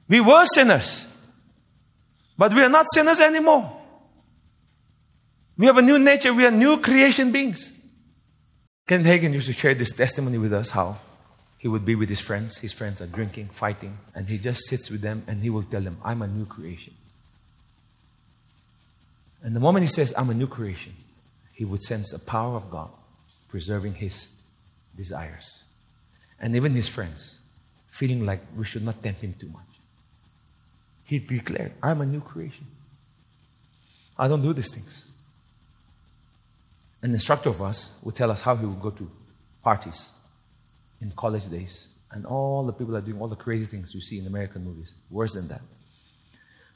[0.08, 1.06] We were sinners.
[2.36, 3.80] But we are not sinners anymore.
[5.56, 6.34] We have a new nature.
[6.34, 7.72] We are new creation beings.
[8.86, 10.96] Ken Hagin used to share this testimony with us how
[11.64, 12.58] he would be with his friends.
[12.58, 15.80] His friends are drinking, fighting, and he just sits with them and he will tell
[15.80, 16.92] them, I'm a new creation.
[19.42, 20.92] And the moment he says, I'm a new creation,
[21.54, 22.90] he would sense a power of God
[23.48, 24.28] preserving his
[24.94, 25.64] desires.
[26.38, 27.40] And even his friends,
[27.88, 29.62] feeling like we should not tempt him too much.
[31.04, 32.66] He declared, I'm a new creation.
[34.18, 35.14] I don't do these things
[37.00, 39.10] an instructor of us would tell us how he would go to
[39.62, 40.10] parties
[41.04, 41.94] in college days.
[42.10, 44.92] And all the people are doing all the crazy things you see in American movies.
[45.10, 45.60] Worse than that.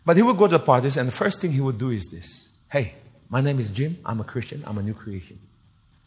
[0.05, 2.09] But he would go to the parties, and the first thing he would do is
[2.13, 2.95] this Hey,
[3.29, 3.99] my name is Jim.
[4.05, 4.63] I'm a Christian.
[4.67, 5.39] I'm a new creation.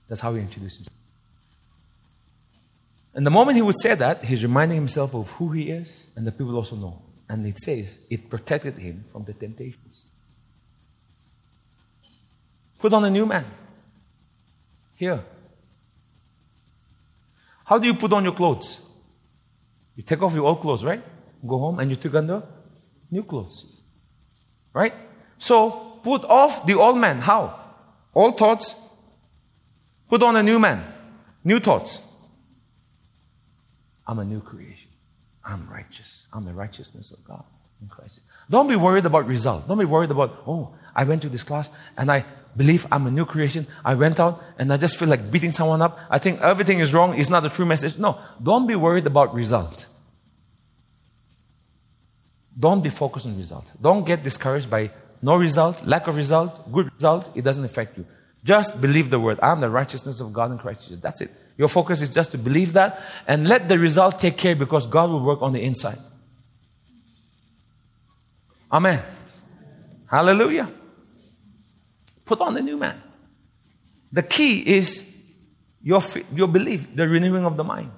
[0.08, 0.98] That's how he introduced himself.
[3.14, 6.26] And the moment he would say that, he's reminding himself of who he is, and
[6.26, 7.02] the people also know.
[7.28, 10.06] And it says it protected him from the temptations.
[12.80, 13.46] Put on a new man.
[14.96, 15.24] Here.
[17.72, 18.82] How do you put on your clothes?
[19.96, 21.02] You take off your old clothes, right?
[21.48, 22.44] Go home and you take on the
[23.10, 23.82] new clothes.
[24.74, 24.94] Right?
[25.38, 25.70] So
[26.04, 27.20] put off the old man.
[27.20, 27.58] How?
[28.14, 28.76] Old thoughts.
[30.10, 30.84] Put on a new man.
[31.46, 32.02] New thoughts.
[34.06, 34.92] I'm a new creation.
[35.46, 36.28] I'm righteous.
[36.34, 37.46] I'm the righteousness of God
[37.82, 38.20] in Christ.
[38.50, 39.70] Don't be worried about result.
[39.70, 42.26] Don't be worried about, oh, I went to this class and I
[42.56, 43.68] believe I'm a new creation.
[43.84, 46.00] I went out and I just feel like beating someone up.
[46.10, 47.18] I think everything is wrong.
[47.18, 47.98] It's not the true message.
[47.98, 49.86] No, don't be worried about result.
[52.60, 53.72] Don't be focused on result.
[53.82, 57.30] Don't get discouraged by no result, lack of result, good result.
[57.36, 58.06] It doesn't affect you.
[58.44, 59.40] Just believe the word.
[59.42, 61.00] I'm the righteousness of God in Christ Jesus.
[61.00, 61.30] That's it.
[61.58, 65.10] Your focus is just to believe that and let the result take care because God
[65.12, 66.00] will work on the inside.
[68.72, 69.00] Amen.
[70.08, 70.72] Hallelujah.
[72.32, 72.96] Put on the new man.
[74.14, 75.22] The key is
[75.84, 76.02] your,
[76.34, 77.92] your belief, the renewing of the mind.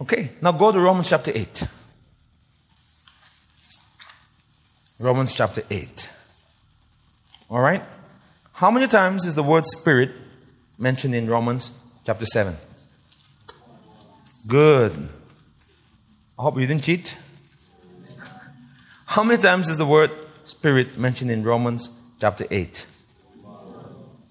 [0.00, 1.64] Okay, now go to Romans chapter 8.
[4.98, 6.08] Romans chapter 8.
[7.50, 7.84] All right?
[8.54, 10.12] How many times is the word spirit
[10.78, 11.70] mentioned in Romans
[12.06, 12.56] chapter 7?
[14.48, 14.92] Good.
[16.38, 17.14] I hope you didn't cheat.
[19.04, 20.10] How many times is the word
[20.50, 22.86] spirit mentioned in Romans chapter 8?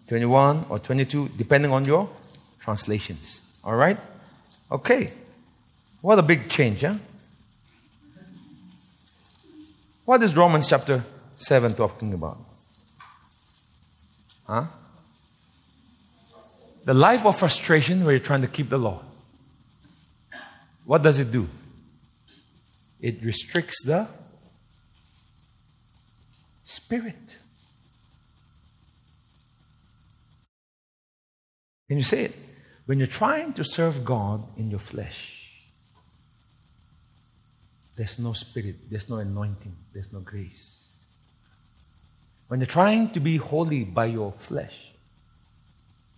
[0.07, 2.09] 21 or 22, depending on your
[2.59, 3.57] translations.
[3.63, 3.97] All right?
[4.71, 5.11] Okay.
[6.01, 6.95] What a big change, huh?
[10.05, 11.03] What is Romans chapter
[11.37, 12.39] 7 talking about?
[14.47, 14.65] Huh?
[16.85, 19.03] The life of frustration where you're trying to keep the law.
[20.85, 21.47] What does it do?
[22.99, 24.07] It restricts the
[26.69, 27.37] spirit.
[31.87, 32.35] Can you say it?
[32.85, 35.49] When you're trying to serve God in your flesh,
[37.95, 40.95] there's no spirit, there's no anointing, there's no grace.
[42.47, 44.91] When you're trying to be holy by your flesh,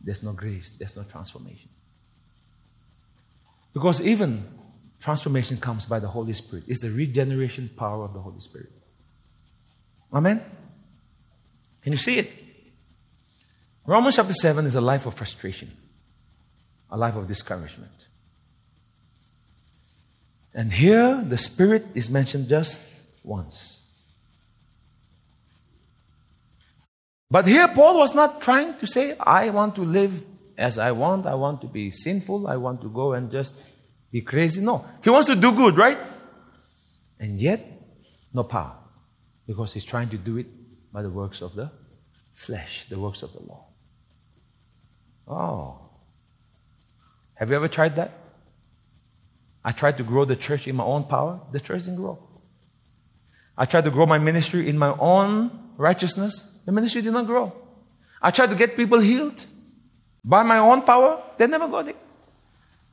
[0.04, 1.70] there's no grace, there's no transformation.
[3.74, 4.46] Because even
[5.00, 6.66] transformation comes by the Holy Spirit.
[6.68, 8.72] It's the regeneration power of the Holy Spirit.
[10.14, 10.42] Amen?
[11.82, 12.32] Can you see it?
[13.86, 15.72] Romans chapter 7 is a life of frustration,
[16.90, 17.92] a life of discouragement.
[20.54, 22.80] And here, the Spirit is mentioned just
[23.24, 23.80] once.
[27.30, 30.22] But here, Paul was not trying to say, I want to live
[30.58, 33.56] as I want, I want to be sinful, I want to go and just
[34.12, 34.62] be crazy.
[34.62, 34.86] No.
[35.02, 35.98] He wants to do good, right?
[37.20, 37.66] And yet,
[38.34, 38.81] no power.
[39.52, 40.48] Because he's trying to do it
[40.94, 41.70] by the works of the
[42.32, 43.66] flesh, the works of the law.
[45.28, 45.90] Oh.
[47.34, 48.14] Have you ever tried that?
[49.62, 52.18] I tried to grow the church in my own power, the church didn't grow.
[53.58, 57.52] I tried to grow my ministry in my own righteousness, the ministry did not grow.
[58.22, 59.44] I tried to get people healed
[60.24, 61.98] by my own power, they never got it.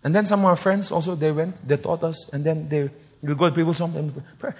[0.03, 2.91] And then some of our friends also, they went, they taught us, and then they
[3.23, 4.53] will go to and pray.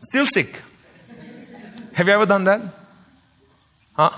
[0.00, 0.60] Still sick.
[1.94, 2.60] Have you ever done that?
[3.94, 4.10] Huh?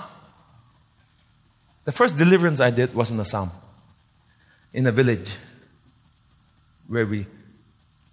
[1.83, 3.51] The first deliverance I did was in Assam,
[4.73, 5.31] in a village
[6.87, 7.27] where we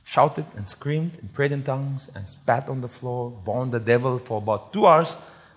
[0.05, 4.19] shouted and screamed and prayed in tongues and spat on the floor, bound the devil
[4.19, 5.17] for about two hours.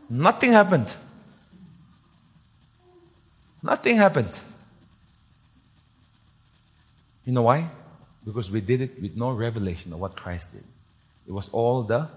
[0.10, 0.96] Nothing happened.
[3.62, 4.40] Nothing happened.
[7.26, 7.70] You know why?
[8.24, 10.64] Because we did it with no revelation of what Christ did.
[11.28, 12.08] It was all the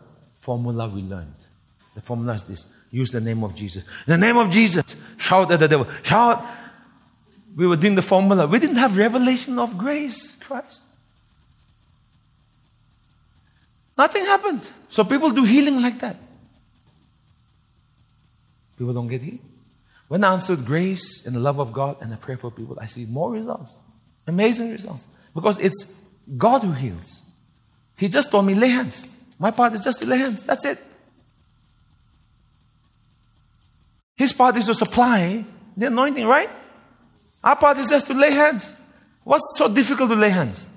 [0.40, 1.34] formula we learned.
[1.94, 3.84] The formula is this use the name of Jesus.
[4.06, 5.86] In the name of Jesus, shout at the devil.
[6.02, 6.44] Shout.
[7.56, 8.46] We were doing the formula.
[8.46, 10.84] We didn't have revelation of grace, Christ.
[13.96, 14.70] Nothing happened.
[14.88, 16.16] So people do healing like that.
[18.78, 19.40] People don't get healed.
[20.06, 22.86] When I answered grace and the love of God and I pray for people, I
[22.86, 23.78] see more results.
[24.28, 25.06] Amazing results.
[25.34, 25.94] Because it's
[26.36, 27.22] God who heals.
[27.96, 29.08] He just told me, lay hands.
[29.38, 30.44] My part is just to lay hands.
[30.44, 30.78] That's it.
[34.16, 35.44] His part is to supply
[35.76, 36.50] the anointing, right?
[37.42, 38.74] Our part is just to lay hands.
[39.24, 40.68] What's so difficult to lay hands?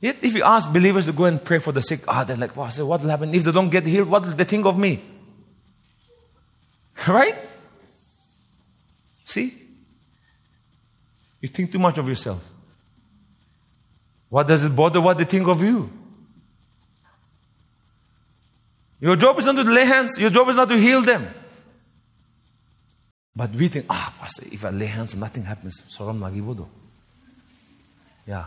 [0.00, 2.56] Yet, if you ask believers to go and pray for the sick, ah, they're like,
[2.56, 3.34] wow, so what will happen?
[3.34, 5.00] If they don't get healed, what will they think of me?
[7.08, 7.36] Right?
[9.24, 9.67] See?
[11.40, 12.50] You think too much of yourself.
[14.28, 15.90] What does it bother what they think of you?
[19.00, 21.28] Your job is not to lay hands, your job is not to heal them.
[23.34, 26.66] But we think, ah, Pastor, if I lay hands nothing happens, soram lagi bodoh.
[28.26, 28.46] Yeah.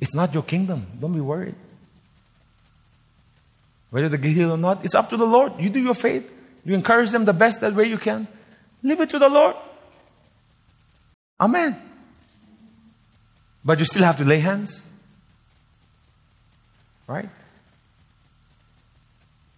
[0.00, 0.86] It's not your kingdom.
[0.98, 1.54] Don't be worried.
[3.90, 5.52] Whether they get healed or not, it's up to the Lord.
[5.58, 6.32] You do your faith.
[6.64, 8.26] You encourage them the best that way you can.
[8.82, 9.54] Leave it to the Lord.
[11.40, 11.76] Amen.
[13.64, 14.82] But you still have to lay hands.
[17.06, 17.28] Right?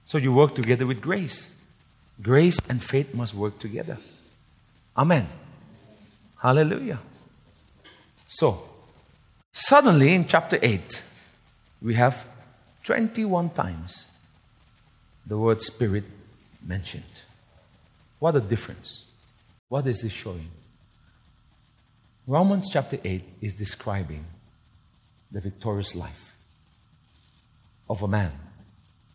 [0.07, 1.55] So you work together with grace.
[2.21, 3.99] Grace and faith must work together.
[4.97, 5.29] Amen.
[6.41, 6.99] Hallelujah.
[8.27, 8.63] So,
[9.53, 11.03] suddenly in chapter 8,
[11.83, 12.27] we have
[12.85, 14.19] 21 times
[15.27, 16.05] the word spirit
[16.67, 17.23] mentioned.
[18.19, 19.07] What a difference.
[19.69, 20.49] What is this showing?
[22.29, 24.27] Romans chapter 8 is describing
[25.33, 26.37] the victorious life
[27.89, 28.33] of a man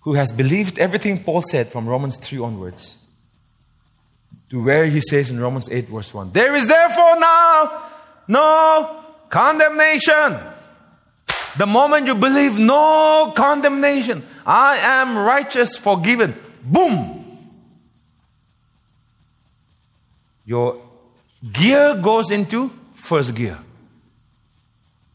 [0.02, 3.06] who has believed everything Paul said from Romans 3 onwards
[4.50, 7.84] to where he says in Romans 8, verse 1 There is therefore now
[8.28, 10.40] no condemnation.
[11.60, 14.24] The moment you believe, no condemnation.
[14.44, 16.34] I am righteous, forgiven.
[16.64, 17.24] Boom!
[20.48, 20.82] Your
[21.52, 22.72] gear goes into
[23.04, 23.60] first gear.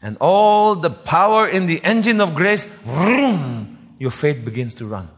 [0.00, 5.08] And all the power in the engine of grace, vroom, your faith begins to run.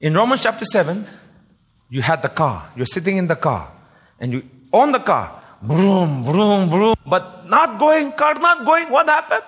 [0.00, 1.06] In Romans chapter 7,
[1.88, 2.70] you had the car.
[2.76, 3.72] You're sitting in the car.
[4.20, 5.42] And you on the car.
[5.62, 6.94] Vroom, vroom, vroom.
[7.06, 8.90] But not going, car not going.
[8.90, 9.42] What happened?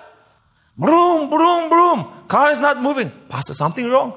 [0.75, 2.25] Vroom, vroom, vroom.
[2.27, 3.11] Car is not moving.
[3.29, 4.13] Pastor, something wrong.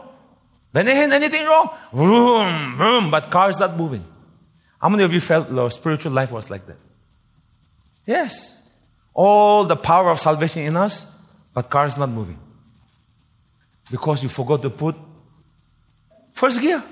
[0.75, 1.71] Anything wrong?
[1.93, 3.11] Vroom, vroom.
[3.11, 4.05] But car is not moving.
[4.81, 6.79] How many of you felt your spiritual life was like that?
[8.07, 8.57] Yes.
[9.13, 11.07] All the power of salvation in us,
[11.53, 12.39] but car is not moving.
[13.91, 14.97] Because you forgot to put
[16.33, 16.83] first gear.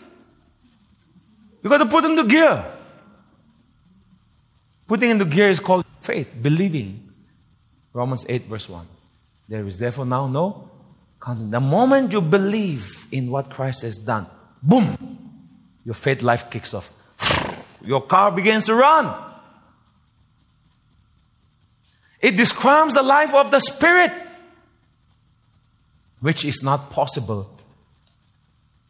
[1.62, 2.64] You got to put into gear.
[4.86, 7.12] Putting into gear is called faith, believing.
[7.92, 8.86] Romans 8, verse 1.
[9.48, 10.70] There is therefore now no
[11.18, 11.50] condemnation.
[11.50, 14.26] The moment you believe in what Christ has done,
[14.62, 14.96] boom,
[15.84, 16.92] your faith life kicks off.
[17.82, 19.24] Your car begins to run.
[22.20, 24.12] It describes the life of the Spirit,
[26.20, 27.58] which is not possible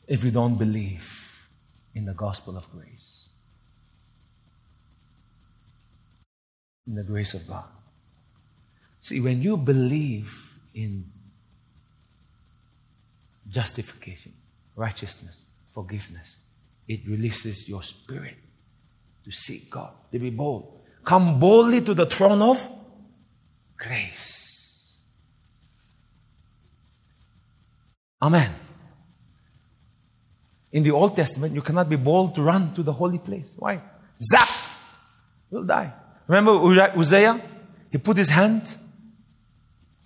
[0.06, 1.48] if you don't believe
[1.94, 3.28] in the gospel of grace.
[6.86, 7.68] In the grace of God.
[9.02, 11.04] See, when you believe in
[13.48, 14.32] justification,
[14.74, 16.44] righteousness, forgiveness,
[16.86, 18.36] it releases your spirit
[19.28, 20.80] to seek God, to be bold.
[21.04, 22.66] Come boldly to the throne of
[23.76, 25.00] grace.
[28.22, 28.50] Amen.
[30.72, 33.54] In the Old Testament, you cannot be bold to run to the holy place.
[33.56, 33.80] Why?
[34.18, 34.48] Zap!
[35.50, 35.92] You'll die.
[36.26, 37.40] Remember Uzziah?
[37.90, 38.74] He put his hand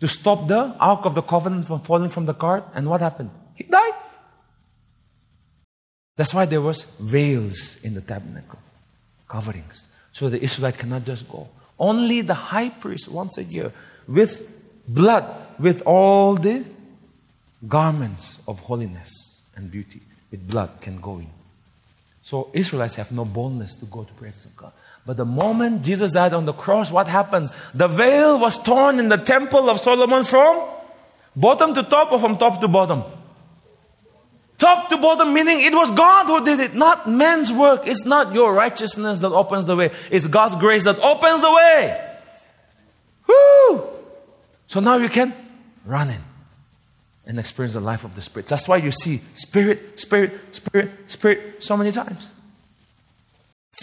[0.00, 3.30] to stop the Ark of the Covenant from falling from the cart, and what happened?
[3.54, 3.94] He died.
[6.16, 8.58] That's why there was veils in the tabernacle,
[9.32, 11.48] coverings, so the Israelite cannot just go.
[11.78, 13.72] Only the high priest once a year,
[14.06, 14.32] with
[14.86, 15.24] blood,
[15.58, 16.64] with all the
[17.66, 19.10] garments of holiness
[19.56, 21.30] and beauty, with blood, can go in.
[22.22, 24.72] So Israelites have no boldness to go to presence of God.
[25.06, 27.48] But the moment Jesus died on the cross, what happened?
[27.74, 30.68] The veil was torn in the temple of Solomon from
[31.34, 33.02] bottom to top or from top to bottom?
[34.62, 37.80] Top to bottom, meaning it was God who did it, not man's work.
[37.84, 42.10] It's not your righteousness that opens the way, it's God's grace that opens the way.
[43.26, 43.82] Woo!
[44.68, 45.34] So now you can
[45.84, 46.20] run in
[47.26, 48.46] and experience the life of the Spirit.
[48.46, 52.30] That's why you see Spirit, Spirit, Spirit, Spirit so many times.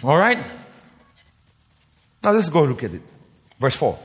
[0.01, 0.39] All right?
[2.23, 3.01] Now let's go look at it.
[3.59, 3.99] Verse 4.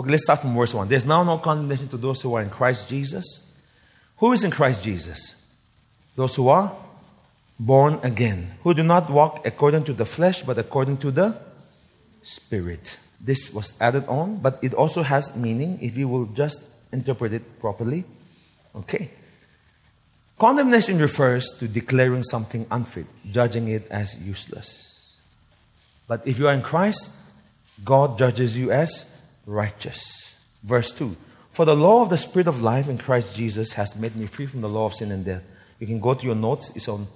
[0.00, 0.88] Okay, let's start from verse 1.
[0.88, 3.51] There's now no condemnation to those who are in Christ Jesus.
[4.22, 5.34] Who is in Christ Jesus?
[6.14, 6.70] Those who are
[7.58, 11.36] born again, who do not walk according to the flesh, but according to the
[12.22, 13.00] Spirit.
[13.20, 17.58] This was added on, but it also has meaning if you will just interpret it
[17.58, 18.04] properly.
[18.76, 19.10] Okay.
[20.38, 25.20] Condemnation refers to declaring something unfit, judging it as useless.
[26.06, 27.10] But if you are in Christ,
[27.84, 30.38] God judges you as righteous.
[30.62, 31.16] Verse 2
[31.52, 34.46] For the law of the Spirit of life in Christ Jesus has made me free
[34.46, 35.44] from the law of sin and death.
[35.78, 37.06] You can go to your notes, it's on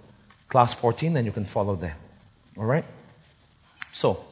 [0.49, 1.97] class 14, and you can follow there.
[2.59, 2.85] All right?
[3.93, 4.25] So,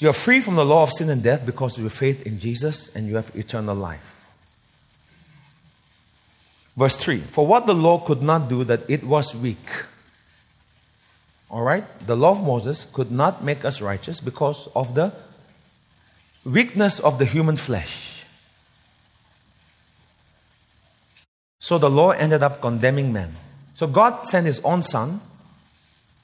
[0.00, 2.38] you are free from the law of sin and death because of your faith in
[2.40, 4.26] Jesus, and you have eternal life.
[6.76, 9.84] Verse 3 For what the law could not do, that it was weak.
[11.50, 11.84] All right?
[12.06, 15.12] The law of Moses could not make us righteous because of the
[16.44, 18.09] weakness of the human flesh.
[21.60, 23.34] So the law ended up condemning men.
[23.74, 25.20] So God sent his own son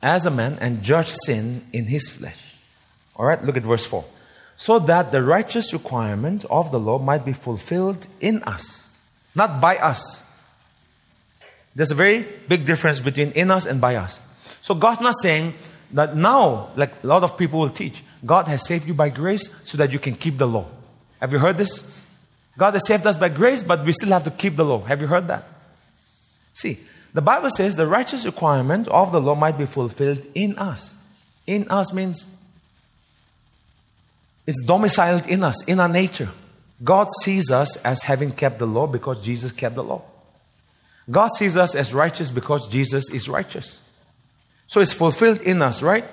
[0.03, 2.57] as a man and judged sin in his flesh.
[3.15, 4.05] All right, look at verse 4.
[4.57, 8.99] So that the righteous requirement of the law might be fulfilled in us,
[9.35, 10.23] not by us.
[11.75, 14.21] There's a very big difference between in us and by us.
[14.63, 15.53] So God's not saying
[15.93, 19.55] that now, like a lot of people will teach, God has saved you by grace
[19.65, 20.67] so that you can keep the law.
[21.21, 22.06] Have you heard this?
[22.59, 24.83] God has saved us by grace, but we still have to keep the law.
[24.85, 25.45] Have you heard that?
[26.55, 26.79] See,
[27.13, 31.03] the Bible says the righteous requirement of the law might be fulfilled in us.
[31.47, 32.27] In us means
[34.47, 36.31] it's domiciled in us, in our nature.
[36.83, 40.03] God sees us as having kept the law because Jesus kept the law.
[41.11, 43.83] God sees us as righteous because Jesus is righteous.
[44.67, 46.05] So it's fulfilled in us, right?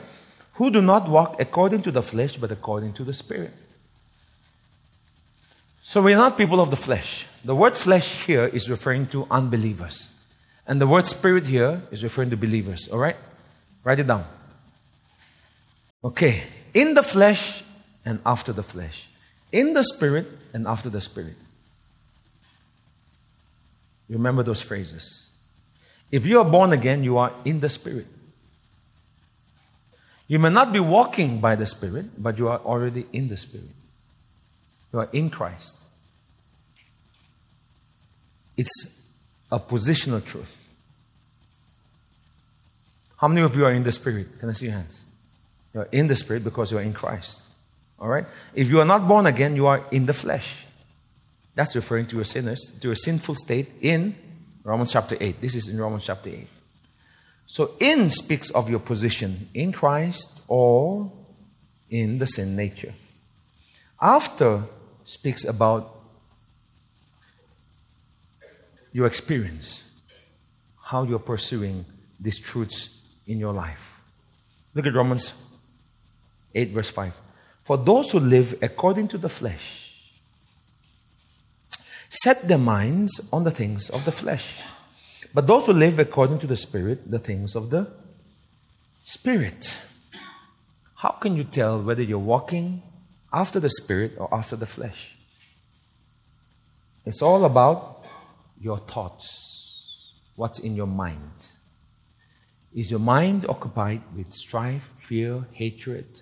[0.56, 3.54] Who do not walk according to the flesh, but according to the Spirit.
[5.84, 7.28] So we're not people of the flesh.
[7.44, 10.16] The word flesh here is referring to unbelievers.
[10.66, 13.18] And the word spirit here is referring to believers, all right?
[13.84, 14.26] Write it down.
[16.04, 16.44] Okay.
[16.74, 17.64] In the flesh
[18.06, 19.10] and after the flesh.
[19.52, 21.36] In the spirit and after the spirit.
[24.10, 25.32] Remember those phrases.
[26.14, 28.06] If you are born again, you are in the Spirit.
[30.28, 33.72] You may not be walking by the Spirit, but you are already in the Spirit.
[34.94, 35.86] You are in Christ.
[38.56, 39.12] It's
[39.52, 40.60] a positional truth.
[43.18, 44.40] How many of you are in the Spirit?
[44.40, 45.04] Can I see your hands?
[45.74, 47.42] You are in the Spirit because you are in Christ.
[48.00, 48.26] All right?
[48.54, 50.66] If you are not born again, you are in the flesh.
[51.56, 54.16] That's referring to your sinners, to a sinful state in
[54.64, 55.42] Romans chapter 8.
[55.42, 56.48] This is in Romans chapter 8.
[57.46, 61.12] So, in speaks of your position in Christ or
[61.90, 62.94] in the sin nature.
[64.02, 64.64] After
[65.06, 66.00] speaks about
[68.92, 69.90] your experience,
[70.82, 71.86] how you're pursuing
[72.20, 74.02] these truths in your life.
[74.74, 75.34] Look at Romans
[76.56, 77.20] 8, verse 5.
[77.64, 80.14] For those who live according to the flesh,
[82.10, 84.62] set their minds on the things of the flesh.
[85.34, 87.88] But those who live according to the Spirit, the things of the
[89.04, 89.80] Spirit.
[90.96, 92.84] How can you tell whether you're walking
[93.34, 95.18] after the Spirit or after the flesh?
[97.06, 98.06] It's all about
[98.60, 101.50] your thoughts, what's in your mind.
[102.74, 106.22] Is your mind occupied with strife, fear, hatred,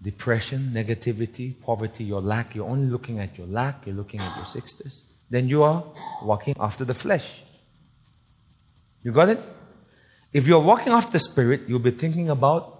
[0.00, 4.46] depression, negativity, poverty, your lack, you're only looking at your lack, you're looking at your
[4.46, 5.84] sixties, then you are
[6.22, 7.42] walking after the flesh.
[9.02, 9.40] You got it?
[10.32, 12.73] If you're walking after the spirit, you'll be thinking about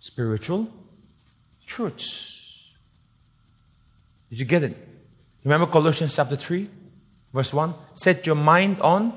[0.00, 0.68] spiritual
[1.66, 2.72] truths.
[4.30, 4.76] Did you get it?
[5.44, 6.68] Remember Colossians chapter 3,
[7.32, 7.74] verse 1?
[7.94, 9.16] Set your mind on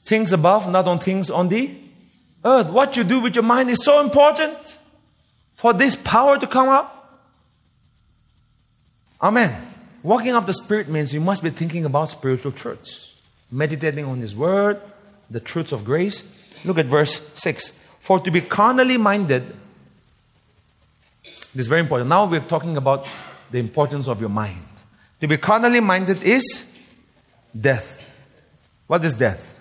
[0.00, 1.70] things above, not on things on the
[2.44, 2.68] earth.
[2.70, 4.78] What you do with your mind is so important
[5.54, 6.96] for this power to come up?
[9.22, 9.54] Amen.
[10.02, 13.20] Walking of the Spirit means you must be thinking about spiritual truths,
[13.52, 14.80] meditating on His Word,
[15.30, 16.24] the truths of grace.
[16.64, 17.79] Look at verse 6.
[18.00, 19.44] For to be carnally minded,
[21.22, 22.08] this is very important.
[22.08, 23.06] Now we're talking about
[23.50, 24.64] the importance of your mind.
[25.20, 26.42] To be carnally minded is
[27.58, 28.10] death.
[28.86, 29.60] What is death?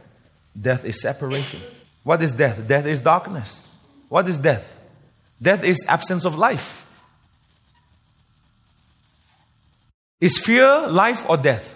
[0.60, 1.60] Death is separation.
[2.04, 2.66] What is death?
[2.66, 3.68] Death is darkness.
[4.08, 4.76] What is death?
[5.42, 6.86] Death is absence of life.
[10.22, 11.76] Is fear life or death?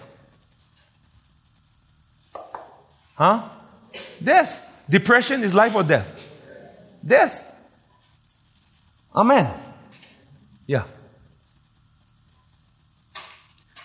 [3.16, 3.50] Huh?
[4.24, 4.60] Death.
[4.90, 6.23] Depression is life or death?
[7.06, 7.56] Death.
[9.16, 9.52] Amen.
[10.66, 10.86] Yeah.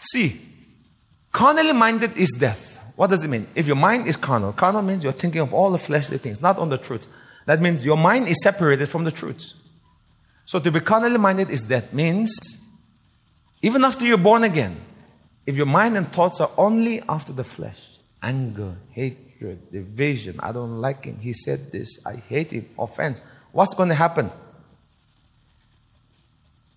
[0.00, 0.40] See,
[1.32, 2.66] carnally minded is death.
[2.96, 3.46] What does it mean?
[3.54, 6.58] If your mind is carnal, carnal means you're thinking of all the fleshly things, not
[6.58, 7.12] on the truth.
[7.46, 9.54] That means your mind is separated from the truths.
[10.46, 11.92] So to be carnally minded is death.
[11.92, 12.38] means
[13.62, 14.80] even after you're born again,
[15.46, 17.86] if your mind and thoughts are only after the flesh,
[18.22, 18.76] anger,
[19.39, 23.22] hatred, division, I don't like him, he said this, I hate him, offense,
[23.53, 24.30] what's going to happen?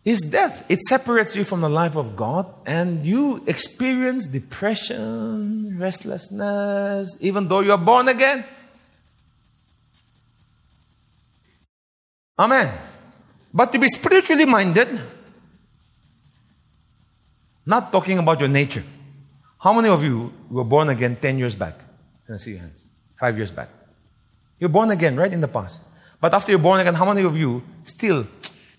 [0.04, 0.66] His death.
[0.68, 7.60] It separates you from the life of God and you experience depression, restlessness, even though
[7.60, 8.44] you're born again.
[12.40, 12.76] Amen.
[13.54, 15.00] But to be spiritually minded
[17.64, 18.84] Not talking about your nature.
[19.60, 21.76] How many of you were born again 10 years back?
[22.32, 22.86] Can I see your hands?
[23.20, 23.68] Five years back.
[24.58, 25.34] You're born again, right?
[25.34, 25.82] In the past.
[26.22, 28.26] But after you're born again, how many of you still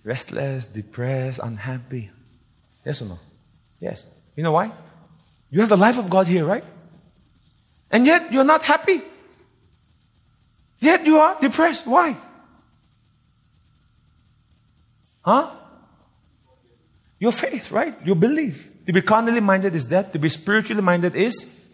[0.03, 2.09] restless, depressed, unhappy?
[2.83, 3.19] Yes or no?
[3.79, 4.11] Yes.
[4.37, 4.73] You know why?
[5.51, 6.65] You have the life of God here, right?
[7.91, 9.03] And yet you're not happy.
[10.81, 11.87] Yet you are depressed.
[11.87, 12.17] Why?
[15.23, 15.51] Huh?
[17.19, 17.95] Your faith, right?
[18.07, 18.87] Your belief.
[18.87, 20.11] To be carnally minded is death.
[20.13, 21.69] To be spiritually minded is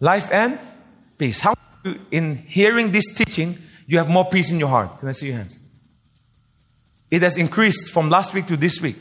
[0.00, 0.58] life and
[1.18, 1.40] peace.
[1.40, 1.54] How
[2.10, 4.98] in hearing this teaching, you have more peace in your heart?
[5.00, 5.58] Can I see your hands?
[7.10, 9.00] It has increased from last week to this week.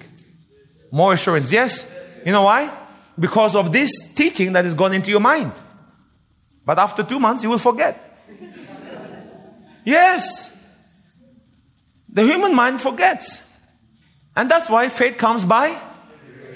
[0.91, 1.51] More assurance.
[1.51, 1.93] Yes?
[2.25, 2.71] You know why?
[3.19, 5.51] Because of this teaching that has gone into your mind.
[6.65, 7.97] But after two months, you will forget.
[9.83, 10.53] yes.
[12.09, 13.43] The human mind forgets.
[14.35, 15.79] And that's why faith comes by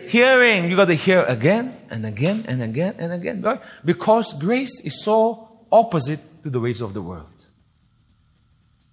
[0.08, 0.70] hearing.
[0.70, 3.60] You got to hear again and again and again and again.
[3.84, 7.48] Because grace is so opposite to the ways of the world.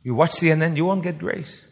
[0.03, 1.68] You watch CNN, you won't get grace.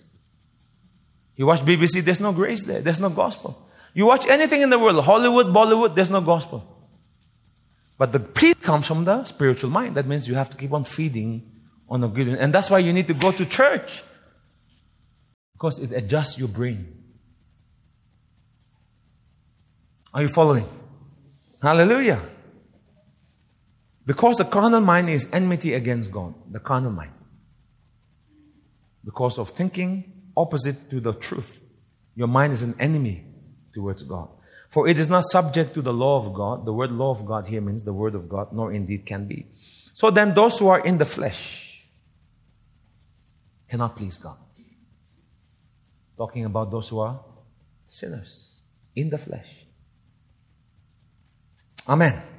[1.36, 2.80] You watch BBC, there's no grace there.
[2.80, 3.68] There's no gospel.
[3.94, 6.76] You watch anything in the world, Hollywood, Bollywood, there's no gospel.
[7.98, 9.94] But the peace comes from the spiritual mind.
[9.94, 11.50] That means you have to keep on feeding
[11.88, 12.28] on a good.
[12.28, 14.02] And that's why you need to go to church.
[15.54, 16.92] Because it adjusts your brain.
[20.12, 20.68] Are you following?
[21.62, 22.20] Hallelujah.
[24.06, 27.12] Because the carnal mind is enmity against God, the carnal mind.
[29.04, 31.62] Because of thinking opposite to the truth,
[32.14, 33.24] your mind is an enemy
[33.72, 34.28] towards God.
[34.68, 36.64] For it is not subject to the law of God.
[36.64, 39.46] The word law of God here means the word of God, nor indeed can be.
[39.94, 41.86] So then, those who are in the flesh
[43.68, 44.36] cannot please God.
[46.16, 47.20] Talking about those who are
[47.88, 48.60] sinners
[48.94, 49.66] in the flesh.
[51.88, 52.35] Amen.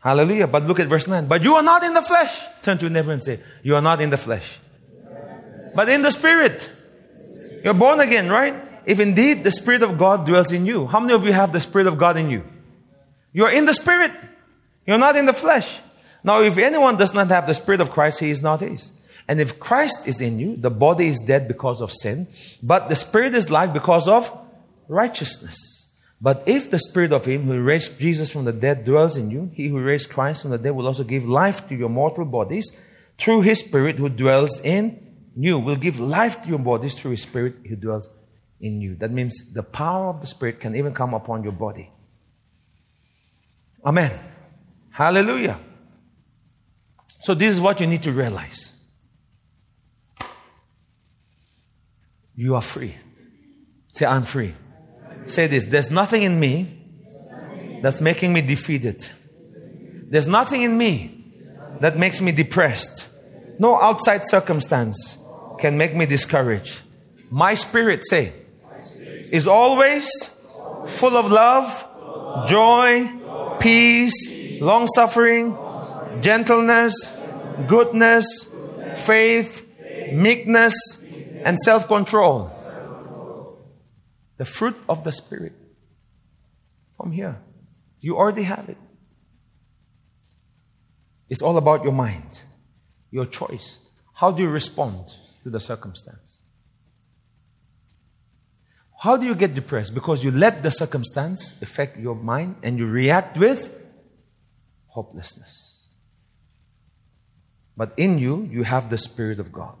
[0.00, 0.46] Hallelujah.
[0.46, 1.26] But look at verse 9.
[1.26, 2.44] But you are not in the flesh.
[2.62, 4.58] Turn to your neighbor and say, You are not in the flesh.
[5.74, 6.70] But in the spirit.
[7.64, 8.54] You're born again, right?
[8.86, 10.86] If indeed the Spirit of God dwells in you.
[10.86, 12.44] How many of you have the Spirit of God in you?
[13.32, 14.12] You're in the Spirit.
[14.86, 15.80] You're not in the flesh.
[16.24, 19.06] Now, if anyone does not have the Spirit of Christ, he is not his.
[19.28, 22.26] And if Christ is in you, the body is dead because of sin,
[22.62, 24.30] but the Spirit is life because of
[24.88, 25.77] righteousness.
[26.20, 29.50] But if the spirit of him who raised Jesus from the dead dwells in you,
[29.54, 32.84] he who raised Christ from the dead will also give life to your mortal bodies
[33.16, 34.98] through his spirit who dwells in
[35.36, 35.58] you.
[35.58, 38.12] Will give life to your bodies through his spirit who dwells
[38.60, 38.96] in you.
[38.96, 41.90] That means the power of the spirit can even come upon your body.
[43.84, 44.10] Amen.
[44.90, 45.60] Hallelujah.
[47.20, 48.74] So this is what you need to realize.
[52.34, 52.94] You are free.
[53.92, 54.54] Say, I'm free.
[55.28, 56.66] Say this there's nothing in me
[57.82, 59.08] that's making me defeated.
[60.10, 61.14] There's nothing in me
[61.80, 63.08] that makes me depressed.
[63.58, 65.18] No outside circumstance
[65.58, 66.80] can make me discouraged.
[67.30, 68.32] My spirit, say,
[69.30, 70.08] is always
[70.86, 73.10] full of love, joy,
[73.60, 75.56] peace, long suffering,
[76.20, 76.94] gentleness,
[77.66, 78.54] goodness,
[78.96, 79.66] faith,
[80.12, 80.74] meekness,
[81.44, 82.50] and self control.
[84.38, 85.52] The fruit of the Spirit.
[86.96, 87.36] From here.
[88.00, 88.78] You already have it.
[91.28, 92.44] It's all about your mind,
[93.10, 93.86] your choice.
[94.14, 95.08] How do you respond
[95.42, 96.42] to the circumstance?
[99.00, 99.94] How do you get depressed?
[99.94, 103.84] Because you let the circumstance affect your mind and you react with
[104.88, 105.94] hopelessness.
[107.76, 109.76] But in you, you have the Spirit of God.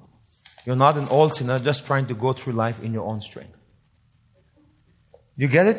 [0.64, 3.57] You're not an old sinner just trying to go through life in your own strength.
[5.38, 5.78] You get it?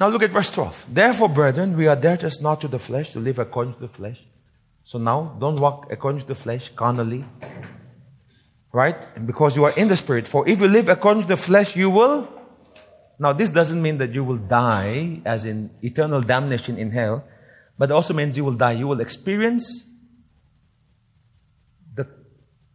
[0.00, 0.86] Now look at verse 12.
[0.90, 4.24] Therefore, brethren, we are debtors not to the flesh to live according to the flesh.
[4.84, 7.26] So now, don't walk according to the flesh, carnally.
[8.72, 8.96] Right?
[9.16, 10.26] And because you are in the Spirit.
[10.26, 12.26] For if you live according to the flesh, you will.
[13.18, 17.24] Now, this doesn't mean that you will die, as in eternal damnation in hell,
[17.76, 18.72] but it also means you will die.
[18.72, 19.94] You will experience
[21.94, 22.06] the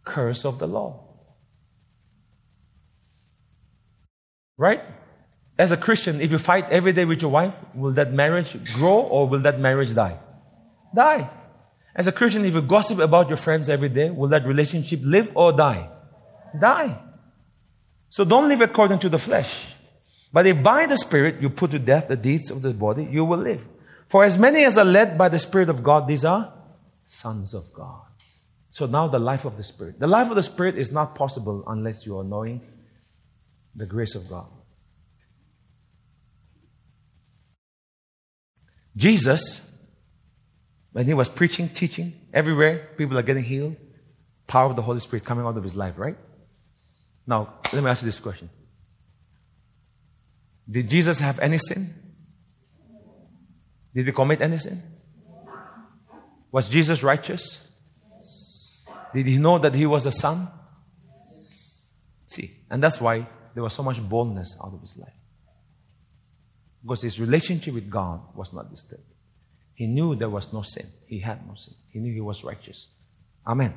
[0.04, 1.00] curse of the law.
[4.56, 4.82] Right?
[5.58, 9.02] As a Christian, if you fight every day with your wife, will that marriage grow
[9.02, 10.18] or will that marriage die?
[10.96, 11.30] Die.
[11.96, 15.32] As a Christian, if you gossip about your friends every day, will that relationship live
[15.36, 15.90] or die?
[16.60, 16.98] Die.
[18.10, 19.76] So don't live according to the flesh.
[20.32, 23.24] But if by the Spirit you put to death the deeds of the body, you
[23.24, 23.68] will live.
[24.08, 26.52] For as many as are led by the Spirit of God, these are
[27.06, 28.02] sons of God.
[28.72, 30.00] So now the life of the Spirit.
[30.00, 32.62] The life of the Spirit is not possible unless you are knowing
[33.76, 34.48] the grace of God.
[38.96, 39.62] Jesus,
[40.92, 43.76] when he was preaching, teaching, everywhere, people are getting healed.
[44.46, 46.18] Power of the Holy Spirit coming out of his life, right?
[47.26, 48.50] Now, let me ask you this question
[50.70, 51.88] Did Jesus have any sin?
[53.96, 54.82] Did he commit any sin?
[56.52, 57.68] Was Jesus righteous?
[59.14, 60.48] Did he know that he was a son?
[62.28, 65.14] See, and that's why there was so much boldness out of his life.
[66.84, 69.04] Because his relationship with God was not disturbed.
[69.74, 70.86] He knew there was no sin.
[71.08, 71.76] He had no sin.
[71.92, 72.90] He knew he was righteous.
[73.48, 73.74] Amen.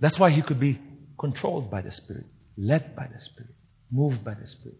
[0.00, 0.78] That's why he could be
[1.18, 2.24] controlled by the Spirit,
[2.56, 3.52] led by the Spirit,
[3.90, 4.78] moved by the Spirit.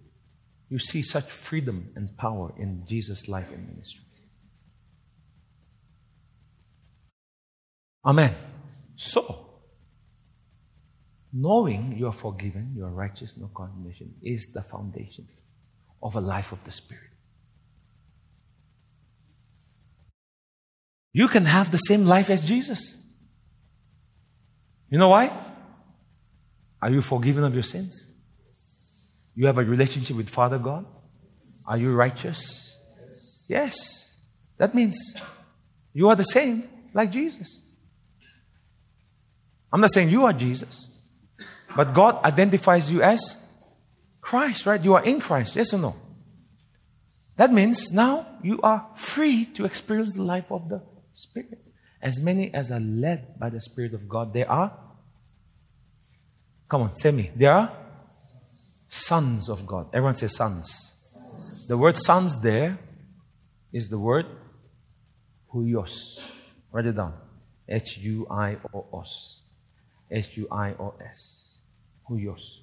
[0.71, 4.05] You see such freedom and power in Jesus' life and ministry.
[8.05, 8.35] Amen.
[8.97, 9.47] So,
[11.33, 15.29] knowing you are forgiven, you are righteous, no condemnation, is the foundation
[16.03, 17.11] of a life of the Spirit.
[21.13, 22.97] You can have the same life as Jesus.
[24.89, 25.31] You know why?
[26.83, 28.17] Are you forgiven of your sins?
[29.35, 30.87] You have a relationship with Father God?
[31.67, 32.77] Are you righteous?
[33.49, 34.19] Yes.
[34.59, 34.97] That means
[35.93, 37.65] you are the same like Jesus.
[39.73, 40.89] I'm not saying you are Jesus,
[41.77, 43.50] but God identifies you as
[44.21, 44.83] Christ, right?
[44.83, 45.97] You are in Christ, yes or no?
[47.37, 50.83] That means now you are free to experience the life of the
[51.15, 51.59] Spirit.
[52.03, 54.73] As many as are led by the Spirit of God, they are.
[56.69, 57.31] Come on, say me.
[57.35, 57.73] They are
[58.89, 59.89] sons of God.
[59.93, 60.71] Everyone says sons.
[61.13, 61.67] sons.
[61.67, 62.79] The word sons there
[63.73, 64.27] is the word
[65.53, 65.95] huios.
[66.73, 67.15] Write it down.
[67.69, 69.43] H U I O S.
[70.11, 71.59] H U I O S.
[72.09, 72.60] Huios.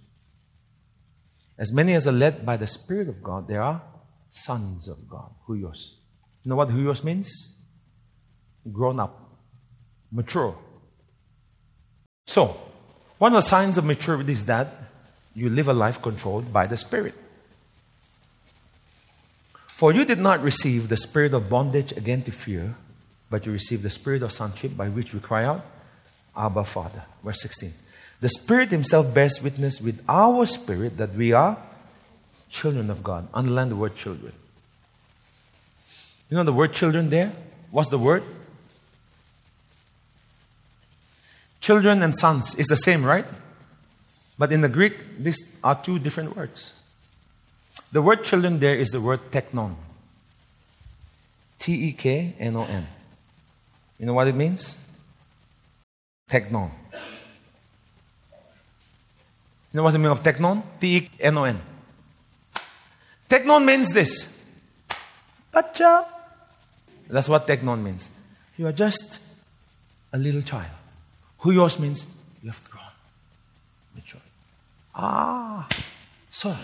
[1.58, 3.82] As many as are led by the Spirit of God, they are
[4.32, 5.32] sons of God.
[5.48, 5.98] Huios.
[6.44, 7.66] You know what huios means?
[8.72, 9.20] Grown up,
[10.12, 10.56] mature.
[12.26, 12.56] So,
[13.18, 14.68] one of the signs of maturity is that
[15.34, 17.16] you live a life controlled by the Spirit.
[19.78, 22.74] For you did not receive the spirit of bondage again to fear,
[23.30, 25.64] but you received the spirit of sonship by which we cry out,
[26.36, 27.04] Abba, Father.
[27.24, 27.72] Verse 16.
[28.20, 31.58] The Spirit Himself bears witness with our spirit that we are
[32.50, 33.28] children of God.
[33.34, 34.34] Underline the word children.
[36.30, 37.32] You know the word children there?
[37.72, 38.24] What's the word?
[41.62, 43.26] Children and sons is the same, right?
[44.38, 46.74] But in the Greek, these are two different words.
[47.92, 49.76] The word children there is the word teknon.
[51.60, 52.88] T E K N O N.
[54.00, 54.78] You know what it means?
[56.30, 56.72] Teknon.
[59.78, 60.64] Know what's the meaning of teknon?
[60.80, 61.62] T E N O N.
[63.30, 64.44] Teknon means this.
[65.52, 66.04] Bacha.
[67.08, 68.10] That's what teknon means.
[68.58, 69.20] You are just
[70.12, 70.74] a little child.
[71.42, 72.08] Huios means
[72.42, 72.92] you have grown,
[73.94, 74.24] matured.
[74.96, 75.68] Ah.
[76.32, 76.56] So,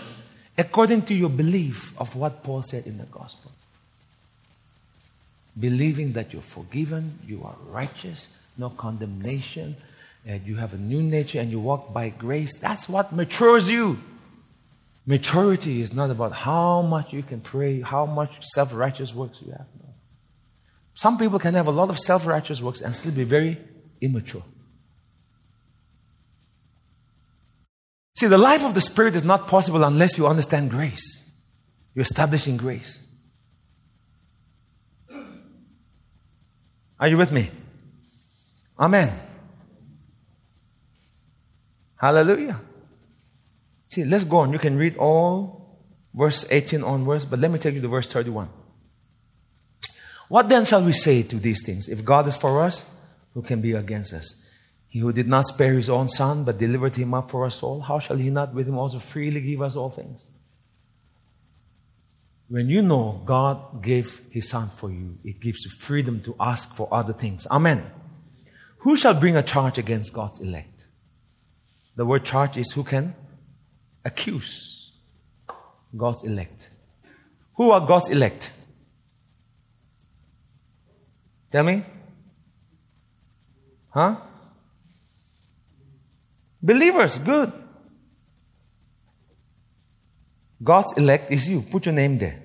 [0.58, 3.52] according to your belief of what Paul said in the gospel,
[5.56, 9.76] believing that you're forgiven, you are righteous, no condemnation,
[10.26, 13.98] and you have a new nature and you walk by grace, that's what matures you.
[15.06, 19.52] Maturity is not about how much you can pray, how much self righteous works you
[19.52, 19.66] have.
[19.78, 19.94] No.
[20.94, 23.58] Some people can have a lot of self righteous works and still be very
[24.00, 24.42] immature.
[28.16, 31.34] See, the life of the Spirit is not possible unless you understand grace.
[31.94, 33.06] You're establishing grace.
[36.98, 37.50] Are you with me?
[38.78, 39.12] Amen.
[42.04, 42.60] Hallelujah.
[43.88, 44.52] See, let's go on.
[44.52, 45.80] You can read all
[46.12, 48.50] verse 18 onwards, but let me take you to verse 31.
[50.28, 51.88] What then shall we say to these things?
[51.88, 52.84] If God is for us,
[53.32, 54.26] who can be against us?
[54.90, 57.80] He who did not spare his own son, but delivered him up for us all,
[57.80, 60.30] how shall he not with him also freely give us all things?
[62.48, 66.74] When you know God gave his son for you, it gives you freedom to ask
[66.74, 67.46] for other things.
[67.50, 67.82] Amen.
[68.80, 70.73] Who shall bring a charge against God's elect?
[71.96, 73.14] The word charge is who can
[74.04, 74.92] accuse
[75.96, 76.70] God's elect.
[77.54, 78.50] Who are God's elect?
[81.50, 81.84] Tell me.
[83.90, 84.16] Huh?
[86.60, 87.52] Believers, good.
[90.62, 91.60] God's elect is you.
[91.60, 92.40] Put your name there.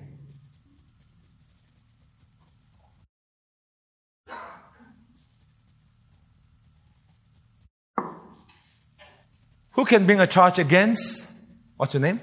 [9.72, 11.26] Who can bring a charge against?
[11.76, 12.20] What's your name?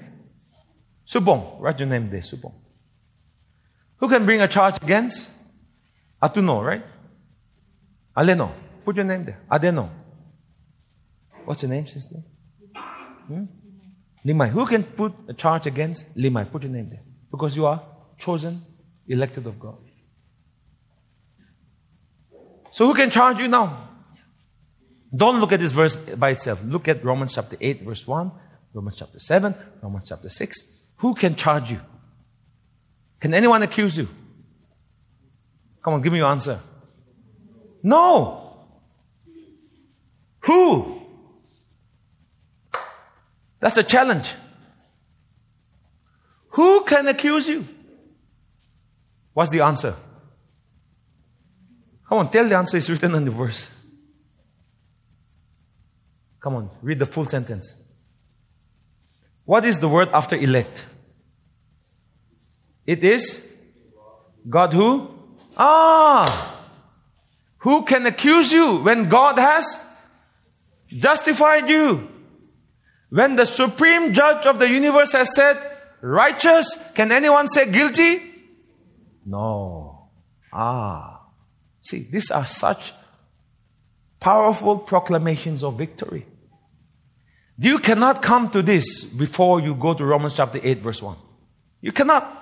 [1.06, 1.60] Subong.
[1.60, 2.54] Write your name there, Subong.
[3.98, 5.30] Who can bring a charge against?
[6.22, 6.84] Atuno, right?
[8.16, 8.50] Aleno.
[8.84, 9.40] Put your name there.
[9.50, 9.88] Adeno.
[11.44, 12.16] What's your name, sister?
[13.26, 13.44] Hmm?
[14.26, 14.48] Limai.
[14.50, 16.50] Who can put a charge against Limai?
[16.50, 17.02] Put your name there.
[17.30, 17.82] Because you are
[18.18, 18.62] chosen,
[19.06, 19.78] elected of God.
[22.70, 23.88] So who can charge you now?
[25.14, 26.62] Don't look at this verse by itself.
[26.64, 28.30] Look at Romans chapter 8, verse 1,
[28.74, 30.88] Romans chapter 7, Romans chapter 6.
[30.96, 31.80] Who can charge you?
[33.20, 34.08] Can anyone accuse you?
[35.82, 36.58] Come on, give me your answer.
[37.82, 38.66] No.
[40.40, 41.02] Who?
[43.60, 44.34] That's a challenge.
[46.50, 47.66] Who can accuse you?
[49.32, 49.94] What's the answer?
[52.08, 53.77] Come on, tell the answer is written in the verse.
[56.40, 57.86] Come on, read the full sentence.
[59.44, 60.84] What is the word after elect?
[62.86, 63.56] It is
[64.48, 65.14] God who?
[65.56, 66.54] Ah!
[67.58, 69.84] Who can accuse you when God has
[70.88, 72.08] justified you?
[73.10, 75.56] When the supreme judge of the universe has said,
[76.00, 78.20] righteous, can anyone say guilty?
[79.26, 80.08] No.
[80.52, 81.26] Ah.
[81.80, 82.92] See, these are such
[84.20, 86.26] powerful proclamations of victory.
[87.58, 91.16] You cannot come to this before you go to Romans chapter 8, verse 1.
[91.80, 92.34] You cannot.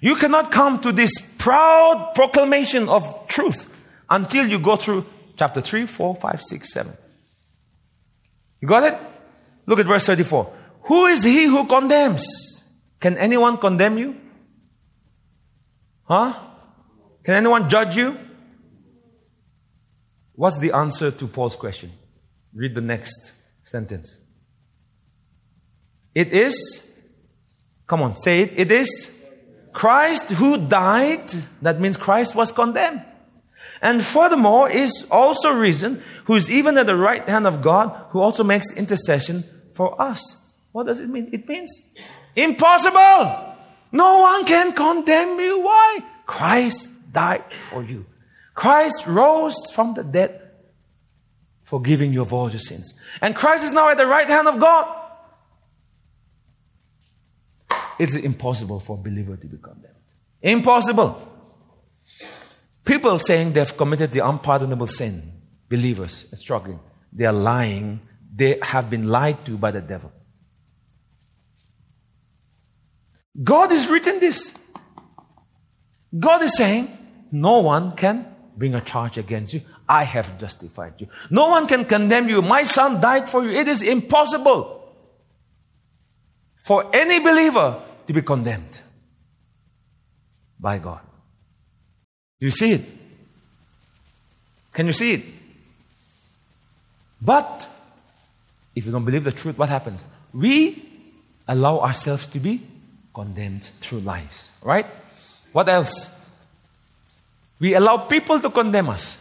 [0.00, 3.70] You cannot come to this proud proclamation of truth
[4.08, 5.04] until you go through
[5.36, 6.92] chapter 3, 4, 5, 6, 7.
[8.60, 8.98] You got it?
[9.66, 10.52] Look at verse 34.
[10.84, 12.26] Who is he who condemns?
[12.98, 14.16] Can anyone condemn you?
[16.04, 16.34] Huh?
[17.22, 18.18] Can anyone judge you?
[20.40, 21.92] What's the answer to Paul's question?
[22.54, 23.30] Read the next
[23.66, 24.24] sentence.
[26.14, 26.56] It is,
[27.86, 28.52] come on, say it.
[28.56, 29.22] It is
[29.74, 31.30] Christ who died.
[31.60, 33.02] That means Christ was condemned.
[33.82, 38.20] And furthermore, is also risen, who is even at the right hand of God, who
[38.20, 40.22] also makes intercession for us.
[40.72, 41.28] What does it mean?
[41.34, 41.94] It means
[42.34, 43.56] impossible.
[43.92, 45.60] No one can condemn you.
[45.60, 45.98] Why?
[46.24, 48.06] Christ died for you.
[48.60, 50.38] Christ rose from the dead,
[51.62, 52.92] forgiving you of all your sins.
[53.22, 54.84] And Christ is now at the right hand of God.
[57.98, 59.94] It's impossible for a believer to be condemned.
[60.42, 61.26] Impossible.
[62.84, 65.22] People saying they've committed the unpardonable sin,
[65.70, 66.80] believers struggling,
[67.10, 68.00] they are lying.
[68.30, 70.12] They have been lied to by the devil.
[73.42, 74.70] God is written this.
[76.18, 76.88] God is saying,
[77.32, 78.26] no one can
[78.56, 79.60] bring a charge against you.
[79.88, 81.08] I have justified you.
[81.30, 82.42] No one can condemn you.
[82.42, 83.50] My son died for you.
[83.50, 84.88] It is impossible
[86.64, 88.80] for any believer to be condemned
[90.58, 91.00] by God.
[92.38, 92.82] Do you see it?
[94.72, 95.24] Can you see it?
[97.20, 97.68] But
[98.74, 100.04] if you don't believe the truth, what happens?
[100.32, 100.82] We
[101.48, 102.62] allow ourselves to be
[103.12, 104.50] condemned through lies.
[104.62, 104.86] Right?
[105.52, 106.19] What else?
[107.60, 109.18] We allow people to condemn us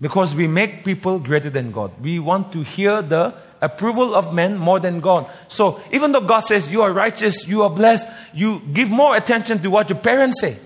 [0.00, 1.92] because we make people greater than God.
[2.00, 5.30] We want to hear the approval of men more than God.
[5.48, 9.58] So even though God says you are righteous, you are blessed, you give more attention
[9.60, 10.56] to what your parents say,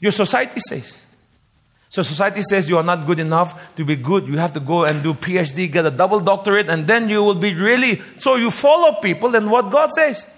[0.00, 1.06] your society says.
[1.88, 4.28] So society says you are not good enough to be good.
[4.28, 7.34] You have to go and do PhD, get a double doctorate, and then you will
[7.34, 8.00] be really.
[8.18, 10.32] So you follow people and what God says.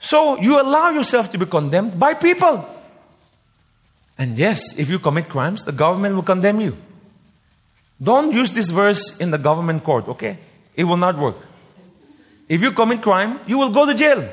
[0.00, 2.68] So you allow yourself to be condemned by people.
[4.16, 6.76] And yes, if you commit crimes, the government will condemn you.
[8.02, 10.38] Don't use this verse in the government court, okay?
[10.76, 11.36] It will not work.
[12.48, 14.28] If you commit crime, you will go to jail.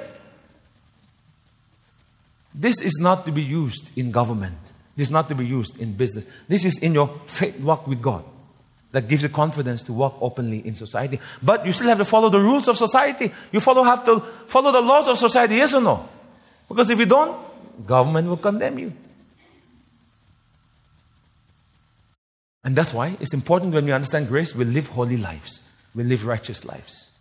[2.53, 4.57] This is not to be used in government.
[4.95, 6.25] This is not to be used in business.
[6.47, 8.25] This is in your faith walk with God
[8.91, 11.19] that gives you confidence to walk openly in society.
[11.41, 13.31] But you still have to follow the rules of society.
[13.51, 16.09] You follow, have to follow the laws of society, yes or no?
[16.67, 17.37] Because if you don't,
[17.87, 18.93] government will condemn you.
[22.63, 26.25] And that's why it's important when we understand grace, we live holy lives, we live
[26.25, 27.11] righteous lives.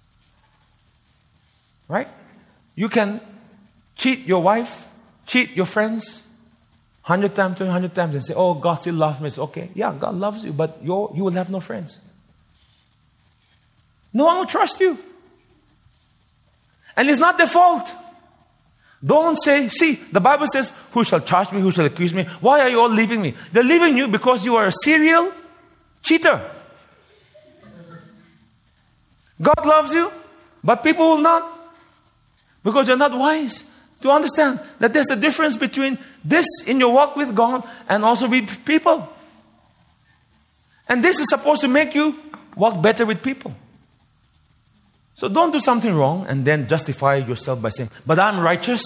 [1.89, 2.09] Right?
[2.77, 3.21] You can
[3.97, 4.87] cheat your wife,
[5.27, 6.29] cheat your friends,
[7.03, 9.93] hundred times, two hundred times, and say, "Oh, God still loves me." It's okay, yeah,
[9.99, 11.99] God loves you, but you you will have no friends.
[14.13, 14.99] No one will trust you,
[16.97, 17.93] and it's not their fault.
[19.05, 21.61] Don't say, see, the Bible says, Who shall charge me?
[21.61, 22.25] Who shall accuse me?
[22.41, 23.35] Why are you all leaving me?
[23.53, 25.33] They're leaving you because you are a serial
[26.03, 26.41] cheater.
[29.41, 30.13] God loves you,
[30.63, 31.51] but people will not
[32.63, 33.71] because you're not wise.
[34.01, 38.29] to understand that there's a difference between this in your walk with God and also
[38.29, 39.09] with people.
[40.89, 42.17] And this is supposed to make you
[42.57, 43.55] walk better with people.
[45.21, 48.83] So don't do something wrong and then justify yourself by saying, But I'm righteous.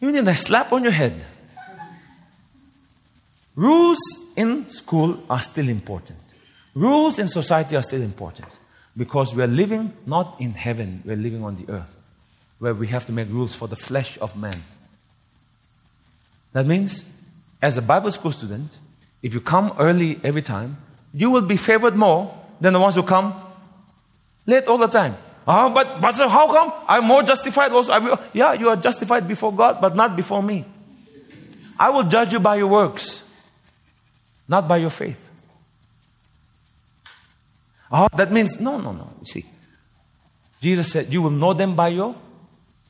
[0.00, 1.24] You need a slap on your head.
[3.54, 4.00] Rules
[4.34, 6.18] in school are still important.
[6.74, 8.48] Rules in society are still important
[8.96, 11.96] because we are living not in heaven, we're living on the earth
[12.58, 14.56] where we have to make rules for the flesh of man.
[16.54, 17.22] That means,
[17.62, 18.78] as a Bible school student,
[19.22, 20.78] if you come early every time,
[21.14, 23.32] you will be favored more than the ones who come
[24.50, 25.16] late all the time.
[25.46, 26.72] Oh, but, but how come?
[26.86, 27.98] I'm more justified also.
[28.00, 30.64] Will, yeah, you are justified before God, but not before me.
[31.78, 33.24] I will judge you by your works,
[34.46, 35.28] not by your faith.
[37.90, 39.10] Oh, that means, no, no, no.
[39.20, 39.44] You see,
[40.60, 42.14] Jesus said, You will know them by your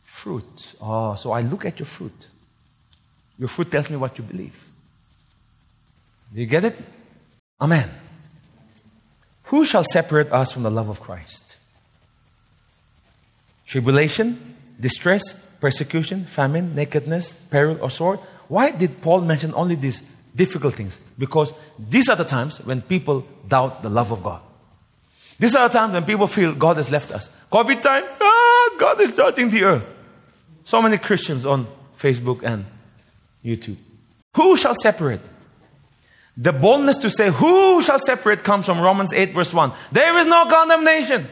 [0.03, 0.75] fruit.
[0.83, 2.27] Oh, so I look at your fruit.
[3.39, 4.69] Your fruit tells me what you believe.
[6.35, 6.77] Do you get it?
[7.61, 7.89] Amen.
[9.45, 11.50] Who shall separate us from the love of Christ?
[13.71, 18.18] Tribulation, distress, persecution, famine, nakedness, peril, or sword?
[18.49, 20.01] Why did Paul mention only these
[20.35, 20.99] difficult things?
[21.16, 24.41] Because these are the times when people doubt the love of God.
[25.39, 27.29] These are the times when people feel God has left us.
[27.53, 29.95] COVID time, ah, God is judging the earth.
[30.64, 32.64] So many Christians on Facebook and
[33.45, 33.77] YouTube.
[34.35, 35.21] Who shall separate?
[36.37, 39.71] The boldness to say, Who shall separate comes from Romans 8, verse 1.
[39.93, 41.29] There is no condemnation.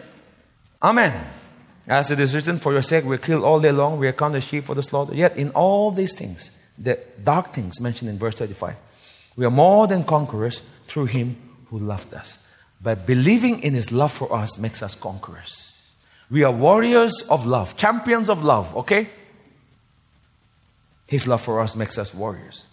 [0.80, 1.38] Amen.
[1.89, 4.43] As it is written, For your sake we kill all day long, we are counted
[4.43, 5.14] sheep for the slaughter.
[5.14, 8.76] Yet in all these things, the dark things mentioned in verse 35,
[9.36, 11.36] we are more than conquerors through him
[11.70, 12.47] who loved us.
[12.82, 15.95] But believing in his love for us makes us conquerors.
[16.30, 19.09] We are warriors of love, champions of love, okay?
[21.07, 22.66] His love for us makes us warriors.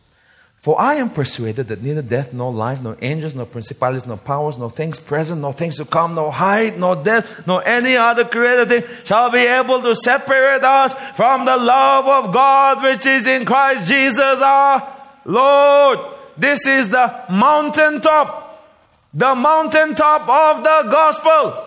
[0.65, 4.57] For I am persuaded that neither death, nor life, nor angels, nor principalities, nor powers,
[4.57, 8.69] nor things present, nor things to come, nor height, nor depth, nor any other created
[8.69, 13.45] thing shall be able to separate us from the love of God which is in
[13.45, 14.91] Christ Jesus our
[15.23, 15.99] Lord.
[16.35, 18.65] This is the mountaintop,
[19.13, 21.63] the mountaintop of the gospel.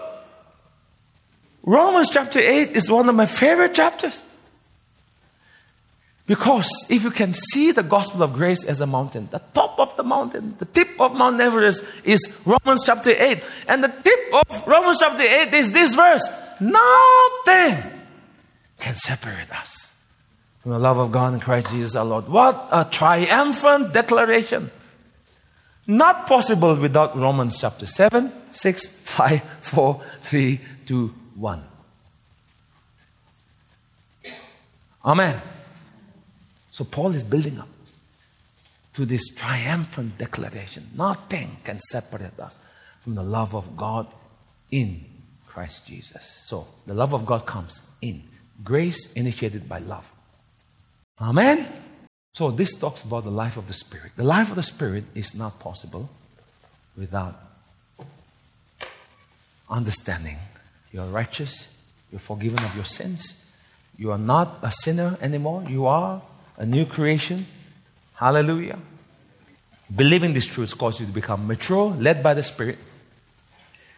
[1.63, 4.25] Romans chapter 8 is one of my favorite chapters.
[6.29, 9.97] Because if you can see the gospel of grace as a mountain, the top of
[9.97, 13.43] the mountain, the tip of Mount Everest is Romans chapter 8.
[13.67, 16.29] And the tip of Romans chapter 8 is this verse
[16.61, 17.83] Nothing
[18.79, 19.97] can separate us
[20.61, 22.29] from the love of God in Christ Jesus our Lord.
[22.29, 24.71] What a triumphant declaration!
[25.87, 31.63] Not possible without Romans chapter 7, 6, 5, 4, 3, 2, 1.
[35.07, 35.41] Amen.
[36.79, 37.67] So Paul is building up
[38.95, 40.89] to this triumphant declaration.
[40.95, 42.57] Nothing can separate us
[43.01, 44.07] from the love of God
[44.71, 45.05] in
[45.49, 46.47] Christ Jesus.
[46.47, 48.23] So the love of God comes in.
[48.63, 50.09] Grace initiated by love.
[51.21, 51.67] Amen.
[52.33, 54.13] So this talks about the life of the Spirit.
[54.15, 56.09] The life of the Spirit is not possible
[56.97, 57.41] without
[59.69, 60.39] understanding
[60.93, 61.77] you are righteous,
[62.13, 63.53] you're forgiven of your sins,
[63.97, 66.23] you are not a sinner anymore, you are
[66.59, 67.47] a new creation.
[68.15, 68.79] Hallelujah.
[69.95, 72.79] Believing these truths causes you to become mature, led by the Spirit,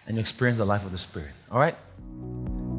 [0.06, 1.30] and you experience the life of the Spirit.
[1.50, 1.74] All right?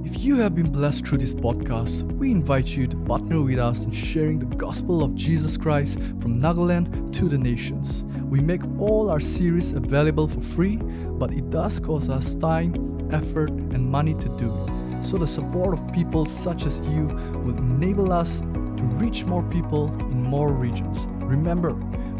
[0.05, 3.83] If you have been blessed through this podcast, we invite you to partner with us
[3.83, 8.03] in sharing the gospel of Jesus Christ from Nagaland to the nations.
[8.29, 13.49] We make all our series available for free, but it does cost us time, effort,
[13.49, 15.05] and money to do it.
[15.05, 17.05] So the support of people such as you
[17.43, 18.41] will enable us
[18.81, 21.05] to reach more people in more regions.
[21.19, 21.71] Remember,